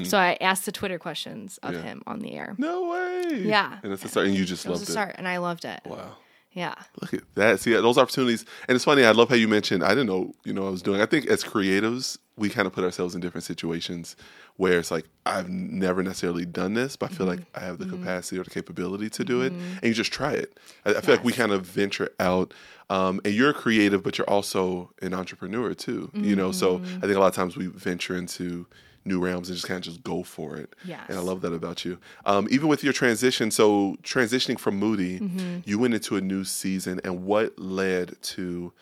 So 0.05 0.19
I 0.19 0.37
asked 0.41 0.65
the 0.67 0.73
Twitter 0.73 0.99
questions 0.99 1.59
of 1.63 1.75
Yeah. 1.75 1.83
him 1.83 2.03
on 2.09 2.19
the 2.19 2.33
air. 2.33 2.57
No 2.59 2.89
way. 2.89 3.43
Yeah. 3.45 3.79
And 3.85 3.93
it's 3.93 4.05
a 4.05 4.09
start, 4.09 4.27
and 4.27 4.35
you 4.35 4.45
just 4.45 4.67
It 4.67 4.71
loved 4.71 4.81
a 4.83 4.89
it. 4.89 4.91
start, 4.91 5.15
and 5.17 5.29
I 5.29 5.37
loved 5.37 5.65
it. 5.65 5.81
Wow. 5.85 6.17
Yeah. 6.57 6.75
Look 7.03 7.13
at 7.13 7.23
that. 7.35 7.61
See 7.61 7.75
those 7.75 7.99
opportunities, 7.99 8.47
and 8.67 8.75
it's 8.75 8.85
funny. 8.85 9.05
I 9.05 9.11
love 9.11 9.29
how 9.29 9.35
you 9.35 9.47
mentioned. 9.47 9.85
I 9.85 9.91
didn't 9.91 10.07
know, 10.07 10.35
you 10.43 10.55
know, 10.55 10.67
I 10.67 10.71
was 10.71 10.81
doing. 10.81 11.03
I 11.03 11.07
think 11.07 11.27
as 11.27 11.45
creatives, 11.45 12.17
we 12.39 12.49
kind 12.49 12.67
of 12.67 12.73
put 12.73 12.83
ourselves 12.83 13.15
in 13.15 13.21
different 13.21 13.45
situations 13.45 14.17
where 14.57 14.79
it's 14.79 14.91
like 14.91 15.05
I've 15.27 15.51
never 15.51 16.03
necessarily 16.03 16.47
done 16.47 16.73
this, 16.73 16.97
but 16.97 17.13
I 17.13 17.15
feel 17.15 17.27
like 17.27 17.41
I 17.55 17.61
have 17.61 17.77
the 17.77 17.85
mm-hmm. 17.85 17.99
capacity 17.99 18.39
or 18.41 18.45
the 18.45 18.51
capability 18.51 19.11
to 19.11 19.25
do 19.25 19.43
it, 19.43 19.53
mm-hmm. 19.53 19.75
and 19.75 19.85
you 19.85 19.93
just 19.93 20.15
try 20.15 20.33
it. 20.33 20.59
I, 20.87 20.95
I 20.95 21.01
feel 21.03 21.17
like 21.17 21.25
we 21.25 21.35
kind 21.35 21.53
of 21.53 21.67
venture 21.67 22.09
out, 22.19 22.55
um, 22.89 23.21
and 23.27 23.35
you're 23.35 23.53
creative, 23.53 24.03
but 24.03 24.17
you're 24.17 24.31
also 24.31 24.91
an 25.03 25.13
entrepreneur 25.13 25.75
too. 25.75 26.11
You 26.15 26.37
know, 26.37 26.53
so 26.53 26.79
mm-hmm. 26.79 26.97
I 26.97 27.01
think 27.01 27.17
a 27.17 27.21
lot 27.21 27.29
of 27.29 27.35
times 27.35 27.59
we 27.59 27.67
venture 27.67 28.17
into 28.17 28.67
new 29.07 29.21
realms 29.21 29.49
and 29.49 29.57
just 29.57 29.67
kind 29.69 29.79
of 29.79 29.85
just 29.85 30.03
go 30.03 30.23
for 30.23 30.57
it. 30.57 30.75
Yes. 30.85 31.05
And 31.09 31.17
I 31.17 31.21
love 31.23 31.41
that 31.43 31.53
about 31.53 31.85
you. 31.85 31.99
Um, 32.25 32.49
even 32.51 32.69
with 32.69 32.83
your 32.85 32.93
transition, 32.93 33.51
so 33.51 33.97
transitioning 34.03 34.59
from 34.59 34.77
Moody, 34.79 35.21
you 35.65 35.79
went 35.79 35.95
into 35.95 36.17
a 36.17 36.21
new 36.21 36.45
season, 36.45 37.01
and 37.05 37.25
what 37.25 37.59
led 37.59 38.21
to 38.23 38.73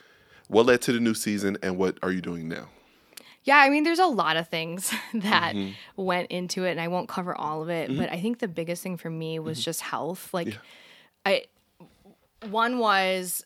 what 0.49 0.67
led 0.67 0.83
to 0.83 0.93
the 0.93 1.01
new 1.01 1.15
season, 1.15 1.57
and 1.63 1.77
what 1.79 1.99
are 2.03 2.11
you 2.13 2.21
doing 2.21 2.49
now? 2.49 2.69
Yeah, 3.45 3.59
I 3.59 3.69
mean, 3.69 3.85
there's 3.85 3.99
a 3.99 4.07
lot 4.07 4.37
of 4.39 4.49
things 4.49 4.91
that 5.15 5.55
Mm-hmm. 5.55 6.03
went 6.03 6.31
into 6.31 6.65
it, 6.65 6.71
and 6.73 6.81
I 6.81 6.89
won't 6.89 7.09
cover 7.09 7.35
all 7.37 7.63
of 7.63 7.69
it. 7.69 7.95
But 7.97 8.11
I 8.11 8.19
think 8.21 8.39
the 8.39 8.49
biggest 8.49 8.83
thing 8.83 8.97
for 8.97 9.11
me 9.11 9.39
was 9.39 9.59
Mm-hmm. 9.59 9.65
just 9.65 9.81
health. 9.83 10.33
Like, 10.33 10.57
I 11.27 11.45
one 12.49 12.79
was 12.79 13.45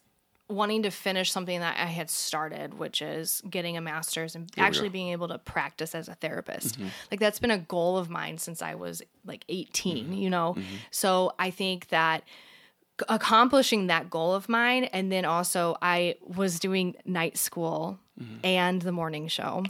wanting 0.49 0.83
to 0.85 0.90
finish 0.90 1.31
something 1.31 1.61
that 1.61 1.76
I 1.78 1.87
had 1.87 2.09
started, 2.09 2.78
which 2.78 3.02
is 3.02 3.43
getting 3.50 3.76
a 3.76 3.81
master's 3.83 4.35
and 4.35 4.50
actually 4.57 4.88
being 4.88 5.09
able 5.09 5.28
to 5.28 5.38
practice 5.38 5.95
as 5.95 6.09
a 6.09 6.14
therapist. 6.14 6.78
Mm-hmm. 6.78 6.88
Like 7.11 7.21
that's 7.21 7.38
been 7.38 7.50
a 7.50 7.59
goal 7.59 7.99
of 7.99 8.09
mine 8.09 8.38
since 8.38 8.62
I 8.62 8.75
was 8.75 9.02
like 9.26 9.45
18, 9.49 10.05
Mm-hmm. 10.05 10.12
you 10.14 10.31
know? 10.31 10.57
So 10.90 11.33
I 11.38 11.50
think 11.50 11.88
that 11.88 12.23
accomplishing 13.09 13.87
that 13.87 14.11
goal 14.11 14.35
of 14.35 14.49
mine 14.49 14.85
and 14.85 15.12
then 15.12 15.25
also 15.25 15.76
I 15.81 16.17
was 16.26 16.59
doing 16.59 16.97
night 17.05 17.37
school 17.38 17.99
and 18.43 18.83
the 18.83 18.90
morning 18.90 19.28
show. 19.28 19.62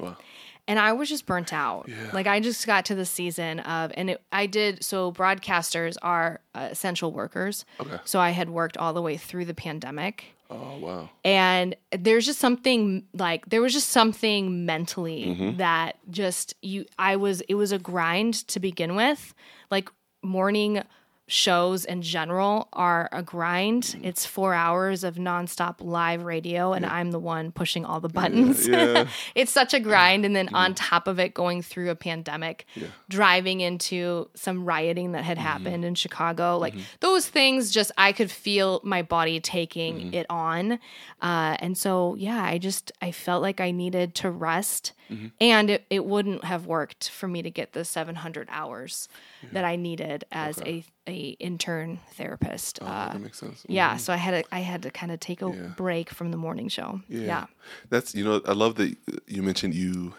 And 0.66 0.78
I 0.78 0.92
was 0.92 1.08
just 1.08 1.26
burnt 1.26 1.52
out. 1.52 1.88
Like 2.12 2.26
I 2.26 2.40
just 2.40 2.66
got 2.66 2.84
to 2.86 2.94
the 2.94 3.04
season 3.06 3.60
of, 3.60 3.90
and 3.94 4.10
it, 4.10 4.22
I 4.32 4.46
did. 4.46 4.82
So 4.84 5.12
broadcasters 5.12 5.96
are 6.02 6.40
uh, 6.54 6.68
essential 6.70 7.10
workers. 7.12 7.64
Okay. 7.80 7.96
So 8.04 8.20
I 8.20 8.30
had 8.30 8.48
worked 8.50 8.76
all 8.76 8.92
the 8.92 9.02
way 9.02 9.16
through 9.16 9.44
the 9.46 9.54
pandemic, 9.54 10.24
Oh 10.50 10.78
wow. 10.78 11.10
and 11.24 11.76
there's 11.92 12.24
just 12.24 12.38
something 12.38 13.04
like 13.12 13.44
there 13.50 13.60
was 13.60 13.72
just 13.74 13.90
something 13.90 14.64
mentally 14.64 15.26
Mm-hmm. 15.26 15.56
that 15.58 15.96
just 16.10 16.54
you. 16.62 16.86
I 16.98 17.16
was. 17.16 17.42
It 17.42 17.54
was 17.54 17.70
a 17.72 17.78
grind 17.78 18.34
to 18.48 18.58
begin 18.60 18.96
with, 18.96 19.34
like 19.70 19.90
morning 20.22 20.82
shows 21.28 21.84
in 21.84 22.02
general 22.02 22.68
are 22.72 23.08
a 23.12 23.22
grind. 23.22 23.82
Mm-hmm. 23.84 24.04
It's 24.06 24.26
four 24.26 24.54
hours 24.54 25.04
of 25.04 25.14
nonstop 25.16 25.76
live 25.80 26.24
radio, 26.24 26.72
and 26.72 26.84
I'm 26.84 27.10
the 27.12 27.18
one 27.20 27.52
pushing 27.52 27.84
all 27.84 28.00
the 28.00 28.08
buttons. 28.08 28.66
yeah. 28.66 29.06
it's 29.34 29.52
such 29.52 29.74
a 29.74 29.80
grind. 29.80 30.24
And 30.24 30.34
then 30.34 30.46
Mm-hmm. 30.46 30.56
on 30.56 30.74
top 30.74 31.06
of 31.06 31.18
it, 31.20 31.34
going 31.34 31.60
through 31.62 31.90
a 31.90 31.94
pandemic, 31.94 32.66
driving 33.08 33.60
into 33.60 34.28
some 34.34 34.64
rioting 34.64 35.12
that 35.12 35.24
had 35.24 35.36
Mm-hmm. 35.36 35.46
happened 35.46 35.84
in 35.84 35.94
Chicago, 35.94 36.58
like 36.58 36.74
those 37.00 37.28
things, 37.28 37.70
just 37.70 37.92
I 37.98 38.12
could 38.12 38.30
feel 38.30 38.80
my 38.82 39.02
body 39.02 39.38
taking 39.40 39.96
Mm-hmm. 39.98 40.14
it 40.14 40.26
on. 40.30 40.72
Uh, 41.20 41.56
and 41.60 41.76
so, 41.76 42.14
yeah, 42.16 42.42
I 42.42 42.58
just, 42.58 42.90
I 43.02 43.12
felt 43.12 43.42
like 43.42 43.60
I 43.60 43.70
needed 43.70 44.14
to 44.16 44.30
rest. 44.30 44.92
Mm-hmm. 45.10 45.26
And 45.40 45.70
it, 45.70 45.84
it 45.90 46.04
wouldn't 46.04 46.44
have 46.44 46.66
worked 46.66 47.08
for 47.10 47.28
me 47.28 47.42
to 47.42 47.50
get 47.50 47.72
the 47.72 47.84
700 47.84 48.48
hours 48.50 49.08
that 49.52 49.64
I 49.64 49.76
needed 49.76 50.24
as 50.32 50.60
a, 50.62 50.84
a 51.08 51.30
intern 51.40 52.00
therapist. 52.12 52.78
Oh, 52.82 52.86
uh, 52.86 53.12
that 53.12 53.20
makes 53.20 53.38
sense. 53.38 53.64
yeah, 53.68 53.96
so 53.96 54.12
I 54.12 54.16
had 54.16 54.32
to 54.44 54.54
I 54.54 54.60
had 54.60 54.82
to 54.82 54.90
kind 54.90 55.10
of 55.12 55.20
take 55.20 55.42
a 55.42 55.46
Yeah. 55.50 55.68
break 55.76 56.10
from 56.10 56.30
the 56.30 56.36
morning 56.36 56.68
show. 56.68 57.00
Yeah. 57.08 57.46
That's 57.90 58.14
you 58.14 58.24
know 58.24 58.40
I 58.46 58.52
love 58.52 58.74
that 58.76 58.96
you 59.26 59.42
mentioned 59.42 59.74
you 59.74 60.14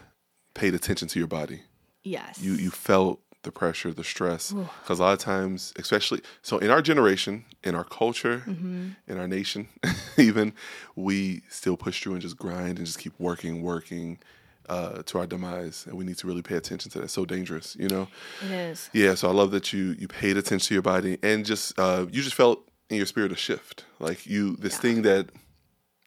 paid 0.54 0.74
attention 0.74 1.08
to 1.10 1.20
your 1.20 1.28
body. 1.28 1.62
Yes. 2.04 2.42
You 2.42 2.54
you 2.54 2.72
felt 2.72 3.20
the 3.44 3.52
pressure, 3.54 3.94
the 3.94 4.04
stress, 4.04 4.52
because 4.52 5.00
a 5.00 5.02
lot 5.02 5.14
of 5.14 5.20
times, 5.20 5.72
especially 5.78 6.20
so 6.42 6.58
in 6.58 6.70
our 6.70 6.82
generation, 6.82 7.46
in 7.64 7.74
our 7.74 7.86
culture, 7.86 8.44
Mm-hmm. 8.46 8.90
in 9.08 9.18
our 9.18 9.28
nation, 9.30 9.70
even 10.18 10.52
we 10.96 11.44
still 11.50 11.78
push 11.78 12.04
through 12.04 12.14
and 12.14 12.22
just 12.22 12.38
grind 12.38 12.78
and 12.80 12.86
just 12.86 13.00
keep 13.00 13.14
working, 13.18 13.62
working. 13.62 14.20
Uh, 14.70 15.02
to 15.04 15.18
our 15.18 15.26
demise, 15.26 15.86
and 15.88 15.98
we 15.98 16.06
need 16.06 16.18
to 16.20 16.28
really 16.28 16.44
pay 16.44 16.56
attention 16.56 16.92
to 16.92 17.00
that. 17.00 17.06
It's 17.06 17.14
so 17.14 17.26
dangerous, 17.26 17.76
you 17.80 17.88
know. 17.90 18.08
it 18.46 18.52
is. 18.52 18.90
Yeah, 18.94 19.16
so 19.16 19.28
I 19.28 19.32
love 19.34 19.50
that 19.52 19.74
you 19.74 19.96
you 19.98 20.08
paid 20.08 20.38
attention 20.38 20.68
to 20.68 20.74
your 20.76 20.84
body 20.84 21.18
and 21.24 21.44
just 21.44 21.78
uh, 21.80 22.06
you 22.12 22.22
just 22.22 22.36
felt 22.36 22.60
in 22.90 22.98
your 22.98 23.08
spirit 23.08 23.32
a 23.32 23.36
shift, 23.36 23.86
like 24.00 24.28
you 24.28 24.56
this 24.58 24.78
thing 24.78 25.02
that 25.04 25.30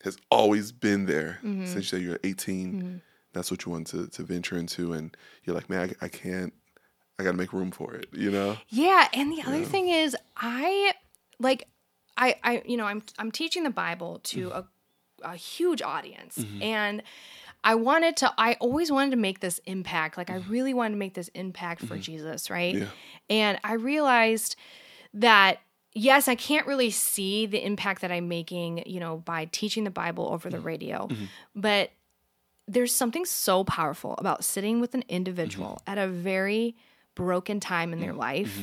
has 0.04 0.16
always 0.30 0.70
been 0.72 1.06
there 1.06 1.38
Mm-hmm. 1.44 1.66
since 1.66 1.84
you 1.86 1.98
said 1.98 2.02
you're 2.02 2.20
18. 2.22 3.00
That's 3.32 3.50
what 3.50 3.64
you 3.66 3.72
want 3.72 3.88
to 3.88 4.06
to 4.08 4.22
venture 4.22 4.56
into, 4.56 4.92
and 4.92 5.16
you're 5.44 5.56
like, 5.56 5.68
man, 5.68 5.90
I, 6.00 6.04
I 6.06 6.08
can't. 6.08 6.52
I 7.18 7.24
got 7.24 7.32
to 7.32 7.36
make 7.38 7.52
room 7.52 7.70
for 7.72 7.94
it, 7.94 8.06
you 8.12 8.30
know. 8.30 8.58
Yeah, 8.68 9.08
and 9.12 9.32
the 9.32 9.42
other 9.42 9.64
thing 9.64 9.88
is 9.88 10.16
I 10.36 10.92
like 11.40 11.66
I 12.16 12.36
I 12.44 12.62
you 12.64 12.76
know, 12.76 12.84
I'm 12.86 13.02
I'm 13.18 13.32
teaching 13.32 13.64
the 13.64 13.70
Bible 13.86 14.20
to 14.34 14.50
Mm-hmm. 14.50 14.58
a 14.58 14.64
a 15.24 15.36
huge 15.36 15.80
audience 15.82 16.44
and 16.60 17.00
I 17.64 17.74
wanted 17.76 18.16
to 18.18 18.32
I 18.38 18.54
always 18.60 18.90
wanted 18.90 19.10
to 19.12 19.16
make 19.16 19.40
this 19.40 19.60
impact. 19.66 20.16
Like 20.16 20.30
I 20.30 20.36
really 20.48 20.74
wanted 20.74 20.92
to 20.92 20.98
make 20.98 21.14
this 21.14 21.28
impact 21.28 21.84
for 21.84 21.96
Jesus, 21.96 22.50
right? 22.50 22.74
Mm-hmm. 22.74 22.84
Yeah. 22.84 22.90
And 23.30 23.58
I 23.64 23.74
realized 23.74 24.56
that 25.14 25.60
yes, 25.94 26.26
I 26.26 26.34
can't 26.34 26.66
really 26.66 26.90
see 26.90 27.46
the 27.46 27.64
impact 27.64 28.00
that 28.00 28.10
I'm 28.10 28.26
making, 28.28 28.82
you 28.86 28.98
know, 28.98 29.18
by 29.18 29.44
teaching 29.52 29.84
the 29.84 29.90
Bible 29.90 30.26
over 30.32 30.48
Mm-hmm. 30.48 30.56
the 30.56 30.62
radio. 30.62 31.08
But 31.54 31.90
there's 32.66 32.94
something 32.94 33.24
so 33.26 33.64
powerful 33.64 34.14
about 34.18 34.44
sitting 34.44 34.80
with 34.80 34.94
an 34.94 35.04
individual 35.08 35.80
Mm-hmm. 35.86 35.90
at 35.90 35.98
a 35.98 36.08
very 36.08 36.76
broken 37.14 37.60
time 37.60 37.92
in 37.92 38.00
their 38.00 38.14
life 38.14 38.58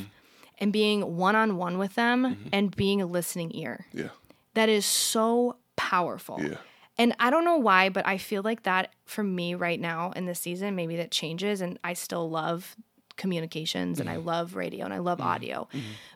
and 0.58 0.72
being 0.72 1.16
one 1.16 1.36
on 1.36 1.56
one 1.56 1.78
with 1.78 1.94
them 1.94 2.24
Mm-hmm. 2.24 2.48
and 2.52 2.74
being 2.76 3.00
a 3.00 3.06
listening 3.06 3.54
ear. 3.54 3.86
Yeah, 3.92 4.08
That 4.54 4.68
is 4.68 4.84
so 4.84 5.56
powerful. 5.76 6.38
yeah, 6.42 6.56
And 6.98 7.14
I 7.18 7.30
don't 7.30 7.44
know 7.44 7.56
why, 7.56 7.88
but 7.88 8.06
I 8.06 8.18
feel 8.18 8.42
like 8.42 8.64
that 8.64 8.92
for 9.06 9.22
me 9.24 9.54
right 9.54 9.80
now 9.80 10.12
in 10.12 10.26
this 10.26 10.40
season, 10.40 10.74
maybe 10.76 10.96
that 10.96 11.10
changes. 11.10 11.60
And 11.60 11.78
I 11.82 11.94
still 11.94 12.28
love 12.28 12.76
communications 13.16 14.00
and 14.00 14.08
I 14.08 14.16
Mm-hmm. 14.16 14.26
love 14.26 14.54
radio 14.54 14.84
and 14.84 14.92
I 14.94 14.98
love 14.98 15.20
audio. 15.20 15.68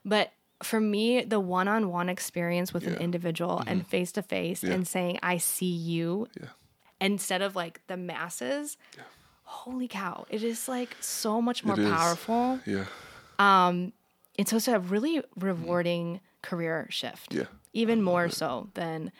But 0.04 0.33
for 0.62 0.81
me, 0.81 1.23
the 1.23 1.40
one 1.40 1.69
on 1.69 1.90
one 1.90 2.09
experience 2.09 2.73
with 2.75 2.87
an 2.87 2.95
individual 2.97 3.62
and 3.66 3.87
face 3.87 4.12
to 4.12 4.23
face 4.23 4.62
and 4.62 4.87
saying, 4.87 5.19
I 5.23 5.38
see 5.38 5.66
you 5.66 6.28
Mm-hmm. 6.31 6.45
yeah. 6.45 6.50
instead 7.00 7.43
of 7.43 7.54
like 7.57 7.81
the 7.87 7.97
masses, 7.97 8.76
holy 9.43 9.88
cow, 9.88 10.26
it 10.31 10.43
is 10.43 10.69
like 10.69 10.97
so 11.00 11.40
much 11.43 11.64
more 11.64 11.76
powerful. 11.76 12.61
yeah, 12.66 12.85
And 13.38 13.93
so 14.49 14.57
it's 14.57 14.69
a 14.69 14.78
really 14.81 15.23
rewarding 15.37 16.21
career 16.43 16.87
shift. 16.90 17.35
Yeah. 17.35 17.45
Even 17.73 18.02
more 18.02 18.28
so 18.28 18.69
than 18.75 19.12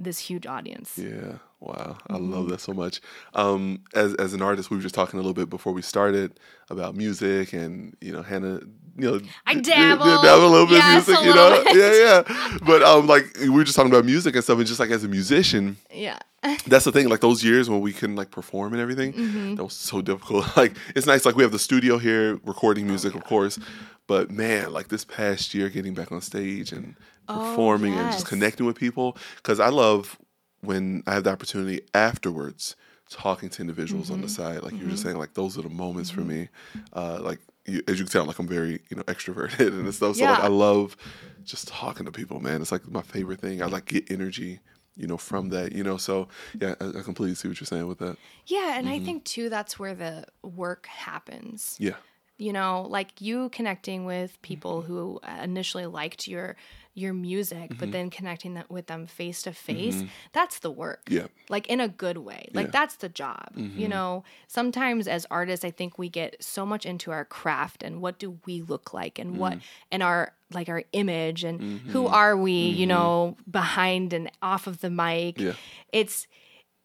this 0.00 0.18
huge 0.18 0.46
audience. 0.46 0.98
yeah. 0.98 1.34
Wow, 1.60 1.98
I 2.08 2.14
Mm-hmm. 2.14 2.32
love 2.32 2.48
that 2.48 2.60
so 2.62 2.72
much. 2.72 3.02
Um, 3.34 3.82
as 3.94 4.14
as 4.14 4.32
an 4.32 4.40
artist, 4.40 4.70
we 4.70 4.76
were 4.78 4.82
just 4.82 4.94
talking 4.94 5.18
a 5.18 5.22
little 5.22 5.34
bit 5.34 5.50
before 5.50 5.74
we 5.74 5.82
started 5.82 6.40
about 6.70 6.94
music, 6.96 7.52
and 7.52 7.94
you 8.00 8.12
know, 8.12 8.22
Hannah, 8.22 8.60
you 8.96 9.10
know, 9.10 9.20
I 9.46 9.54
dabble. 9.56 10.06
dabble 10.22 10.46
a 10.46 10.48
little 10.48 10.66
bit 10.66 10.78
Yes, 10.78 11.06
in 11.06 11.12
music, 11.12 11.26
you 11.28 11.34
know, 11.34 11.62
bit. 11.64 11.76
yeah, 11.76 12.24
yeah. 12.32 12.58
But 12.64 12.82
um, 12.82 13.06
like 13.06 13.36
we 13.38 13.50
were 13.50 13.64
just 13.64 13.76
talking 13.76 13.92
about 13.92 14.06
music 14.06 14.34
and 14.34 14.42
stuff, 14.42 14.56
and 14.56 14.66
just 14.66 14.80
like 14.80 14.90
as 14.90 15.04
a 15.04 15.08
musician, 15.08 15.76
Yeah. 15.92 16.18
that's 16.66 16.84
the 16.84 16.92
thing 16.92 17.08
like 17.08 17.20
those 17.20 17.44
years 17.44 17.68
when 17.68 17.80
we 17.80 17.92
couldn't 17.92 18.16
like 18.16 18.30
perform 18.30 18.72
and 18.72 18.80
everything 18.80 19.12
Mm-hmm. 19.12 19.54
that 19.56 19.64
was 19.64 19.74
so 19.74 20.00
difficult. 20.00 20.46
Like 20.56 20.74
it's 20.94 21.06
nice 21.06 21.24
like 21.26 21.36
we 21.36 21.42
have 21.42 21.52
the 21.52 21.58
studio 21.58 21.98
here 21.98 22.38
recording 22.44 22.86
music 22.86 23.14
of 23.14 23.24
course 23.24 23.58
but 24.06 24.30
man 24.30 24.72
like 24.72 24.88
this 24.88 25.04
past 25.04 25.54
year 25.54 25.68
getting 25.68 25.94
back 25.94 26.10
on 26.12 26.20
stage 26.20 26.72
and 26.72 26.96
performing 27.26 27.94
and 27.94 28.10
just 28.10 28.26
connecting 28.26 28.66
with 28.66 28.76
people 28.76 29.16
because 29.36 29.60
i 29.60 29.68
love 29.68 30.18
when 30.62 31.02
i 31.06 31.12
have 31.14 31.24
the 31.24 31.30
opportunity 31.30 31.80
afterwards 31.94 32.74
talking 33.08 33.48
to 33.48 33.60
individuals 33.60 34.10
on 34.10 34.20
the 34.20 34.26
Mm-hmm. 34.26 34.42
side 34.54 34.62
like 34.62 34.72
you 34.74 34.84
were 34.84 34.90
just 34.90 35.02
saying 35.02 35.16
like 35.16 35.34
those 35.34 35.58
are 35.58 35.62
the 35.62 35.68
moments 35.68 36.10
for 36.10 36.20
me. 36.22 36.48
Uh 36.92 37.18
like 37.20 37.38
you, 37.66 37.82
as 37.88 37.98
you 37.98 38.04
can 38.04 38.12
tell 38.12 38.24
like 38.24 38.38
i'm 38.38 38.48
very 38.48 38.80
you 38.88 38.96
know 38.96 39.02
extroverted 39.04 39.68
and 39.78 39.94
stuff 39.94 40.16
so 40.16 40.24
like 40.24 40.40
i 40.40 40.48
love 40.48 40.96
just 41.44 41.68
talking 41.68 42.04
to 42.06 42.12
people 42.12 42.38
man. 42.40 42.60
It's 42.62 42.70
like 42.72 42.88
my 42.90 43.02
favorite 43.02 43.40
thing. 43.40 43.62
I 43.62 43.66
like 43.66 43.86
get 43.86 44.10
energy 44.10 44.60
you 44.96 45.06
know, 45.06 45.16
from 45.16 45.48
that, 45.50 45.72
you 45.72 45.82
know. 45.82 45.96
So 45.96 46.28
yeah, 46.60 46.74
I, 46.80 46.98
I 46.98 47.02
completely 47.02 47.34
see 47.34 47.48
what 47.48 47.60
you're 47.60 47.66
saying 47.66 47.86
with 47.86 47.98
that. 47.98 48.16
Yeah. 48.46 48.78
And 48.78 48.88
I 48.88 48.96
mm-hmm. 48.96 49.04
think 49.04 49.24
too, 49.24 49.48
that's 49.48 49.78
where 49.78 49.94
the 49.94 50.26
work 50.42 50.86
happens. 50.86 51.76
Yeah, 51.78 51.96
You 52.40 52.54
know, 52.54 52.86
like 52.88 53.20
you 53.20 53.50
connecting 53.50 54.06
with 54.06 54.40
people 54.40 54.82
mm-hmm. 54.82 54.92
who 54.92 55.20
initially 55.42 55.86
liked 55.86 56.26
your 56.26 56.56
your 56.94 57.12
music, 57.12 57.70
but 57.70 57.78
mm-hmm. 57.78 57.90
then 57.90 58.10
connecting 58.10 58.54
that 58.54 58.70
with 58.70 58.86
them 58.86 59.06
face 59.06 59.42
to 59.42 59.52
face, 59.52 60.02
that's 60.32 60.58
the 60.58 60.70
work. 60.70 61.02
yeah, 61.08 61.26
like 61.48 61.66
in 61.68 61.80
a 61.80 61.88
good 61.88 62.18
way. 62.18 62.48
Like 62.52 62.66
Yeah. 62.66 62.70
that's 62.72 62.96
the 62.96 63.08
job. 63.08 63.52
You 63.56 63.64
mm-hmm. 63.64 63.88
know, 63.88 64.24
sometimes 64.48 65.06
as 65.08 65.26
artists, 65.30 65.64
I 65.64 65.70
think 65.70 65.98
we 65.98 66.08
get 66.08 66.36
so 66.42 66.66
much 66.66 66.84
into 66.86 67.10
our 67.10 67.24
craft 67.24 67.82
and 67.82 68.00
what 68.00 68.18
do 68.18 68.38
we 68.46 68.62
look 68.62 68.92
like 68.92 69.18
and 69.18 69.36
what 69.38 69.54
mm. 69.54 69.62
and 69.90 70.02
our 70.02 70.32
like 70.52 70.68
our 70.68 70.82
image 70.92 71.44
and 71.44 71.80
who 71.88 72.04
mm-hmm. 72.04 72.14
are 72.14 72.36
we, 72.36 72.52
you 72.52 72.86
know, 72.86 73.36
behind 73.50 74.12
and 74.12 74.30
off 74.42 74.66
of 74.66 74.80
the 74.80 74.90
mic. 74.90 75.38
Yeah. 75.40 75.52
It's 75.92 76.26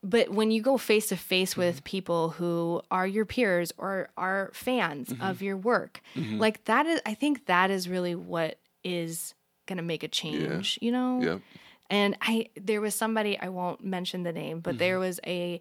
but 0.03 0.29
when 0.29 0.51
you 0.51 0.61
go 0.61 0.77
face 0.77 1.07
to 1.07 1.17
face 1.17 1.57
with 1.57 1.83
people 1.83 2.29
who 2.29 2.81
are 2.91 3.07
your 3.07 3.25
peers 3.25 3.73
or 3.77 4.09
are 4.15 4.51
fans 4.53 5.11
of 5.19 5.41
your 5.41 5.57
work, 5.57 6.01
like 6.15 6.63
that 6.65 6.85
is 6.85 7.01
I 7.05 7.15
think 7.15 7.47
that 7.47 7.71
is 7.71 7.89
really 7.89 8.13
what 8.13 8.59
is 8.83 9.33
going 9.65 9.77
to 9.77 9.83
make 9.83 10.03
a 10.03 10.07
change, 10.07 10.77
you 10.81 10.91
know? 10.91 11.21
yeah, 11.21 11.37
And 11.89 12.17
I 12.21 12.49
there 12.55 12.81
was 12.81 12.95
somebody 12.95 13.37
I 13.39 13.49
won't 13.49 13.83
mention 13.83 14.23
the 14.23 14.33
name, 14.33 14.59
but 14.59 14.77
there 14.77 14.95
Mm-hmm. 14.95 15.07
was 15.07 15.19
a 15.25 15.59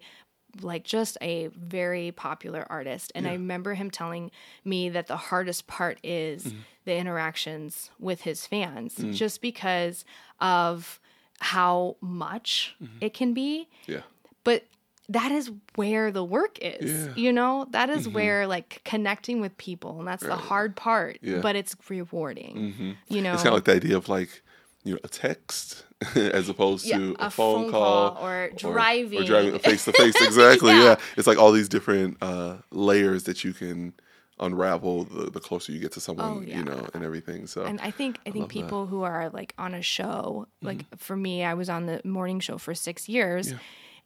like 0.61 0.85
just 0.85 1.17
a 1.21 1.47
very 1.47 2.11
popular 2.13 2.65
artist 2.69 3.11
and 3.13 3.27
I 3.27 3.33
remember 3.33 3.73
him 3.73 3.91
telling 3.91 4.31
me 4.63 4.87
that 4.87 5.07
the 5.07 5.17
hardest 5.17 5.67
part 5.67 5.97
is 6.01 6.45
Mm-hmm. 6.45 6.59
the 6.85 6.95
interactions 6.95 7.91
with 7.99 8.21
his 8.21 8.47
fans 8.47 8.95
Mm. 8.95 9.11
just 9.13 9.41
because 9.41 10.05
of 10.39 10.99
how 11.41 11.97
much 11.99 12.75
Mm-hmm. 12.81 12.97
it 13.01 13.13
can 13.13 13.33
be 13.33 13.67
yeah, 13.85 14.03
but 14.45 14.63
that 15.09 15.31
is 15.31 15.51
where 15.75 16.11
the 16.11 16.23
work 16.23 16.57
is 16.59 16.91
Yeah. 16.91 17.07
Mm-hmm. 17.09 17.19
you 17.19 17.31
know 17.33 17.67
that 17.71 17.89
is 17.89 18.07
where 18.09 18.47
like 18.47 18.81
connecting 18.85 19.39
with 19.41 19.55
people 19.57 19.99
and 19.99 20.07
that's 20.07 20.23
the 20.23 20.35
hard 20.35 20.75
part 20.75 21.19
Yeah. 21.21 21.39
but 21.39 21.55
it's 21.55 21.75
rewarding 21.89 22.95
you 23.07 23.21
know 23.21 23.33
It's 23.33 23.43
kind 23.43 23.53
of 23.53 23.57
like 23.59 23.65
the 23.65 23.75
idea 23.75 23.97
of 23.97 24.09
like 24.09 24.41
you 24.83 24.93
know 24.93 24.99
a 25.03 25.07
text 25.07 25.83
as 26.15 26.49
opposed 26.49 26.85
Yeah, 26.85 26.97
to 26.97 27.15
a, 27.19 27.27
a 27.27 27.29
phone, 27.29 27.63
phone 27.63 27.71
call, 27.71 28.11
call 28.11 28.25
or 28.27 28.49
driving 28.55 29.21
or 29.21 29.25
driving. 29.25 29.49
driving 29.51 29.59
face 29.59 29.85
to 29.85 29.93
face. 30.01 30.15
Exactly. 30.21 30.73
Yeah. 30.73 30.83
yeah. 30.83 30.95
it's 31.17 31.25
like 31.27 31.37
all 31.39 31.51
these 31.51 31.69
different 31.69 32.17
uh, 32.21 32.57
layers 32.71 33.23
that 33.23 33.43
you 33.43 33.53
can 33.53 33.93
unravel 34.39 35.05
the, 35.05 35.31
the 35.31 35.39
closer 35.39 35.71
you 35.71 35.79
get 35.79 35.93
to 35.93 36.01
someone, 36.01 36.25
Oh, 36.27 36.41
yeah. 36.41 36.57
you 36.59 36.63
know, 36.65 36.87
and 36.93 37.03
everything. 37.03 37.47
So 37.47 37.63
and 37.63 37.79
I 37.81 37.89
think 37.91 38.19
I, 38.27 38.31
think 38.31 38.35
love 38.35 38.49
that. 38.49 38.53
Mm-hmm. 38.55 38.63
people 38.65 38.85
who 38.87 39.03
are 39.03 39.29
like 39.29 39.53
on 39.57 39.73
a 39.73 39.81
show, 39.81 40.47
like 40.61 40.83
for 40.97 41.15
me, 41.15 41.43
I 41.43 41.53
was 41.53 41.69
on 41.69 41.85
the 41.85 42.01
morning 42.03 42.39
show 42.39 42.57
for 42.57 42.75
six 42.75 43.07
years. 43.09 43.53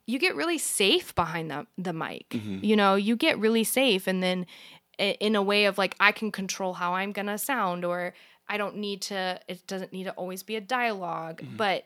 You 0.10 0.18
get 0.20 0.36
really 0.36 0.58
safe 0.58 1.14
behind 1.14 1.52
the 1.52 1.68
the 1.78 1.94
mic. 1.94 2.30
Mm-hmm. 2.30 2.60
You 2.64 2.76
know, 2.76 2.96
you 2.96 3.16
get 3.16 3.38
really 3.40 3.64
safe, 3.64 4.08
and 4.08 4.24
then 4.24 4.46
in 4.98 5.36
a 5.36 5.42
way 5.42 5.66
of 5.66 5.78
like 5.78 5.96
I 6.00 6.12
can 6.12 6.32
control 6.32 6.74
how 6.74 6.94
I'm 6.96 7.12
gonna 7.12 7.38
sound, 7.38 7.86
or 7.86 8.14
I 8.48 8.58
don't 8.58 8.78
need 8.78 9.02
to. 9.04 9.40
It 9.48 9.66
doesn't 9.68 9.94
need 9.94 10.06
to 10.06 10.12
always 10.12 10.44
be 10.44 10.56
a 10.56 10.62
dialog 10.62 11.38
Mm-hmm. 11.38 11.58
but 11.58 11.84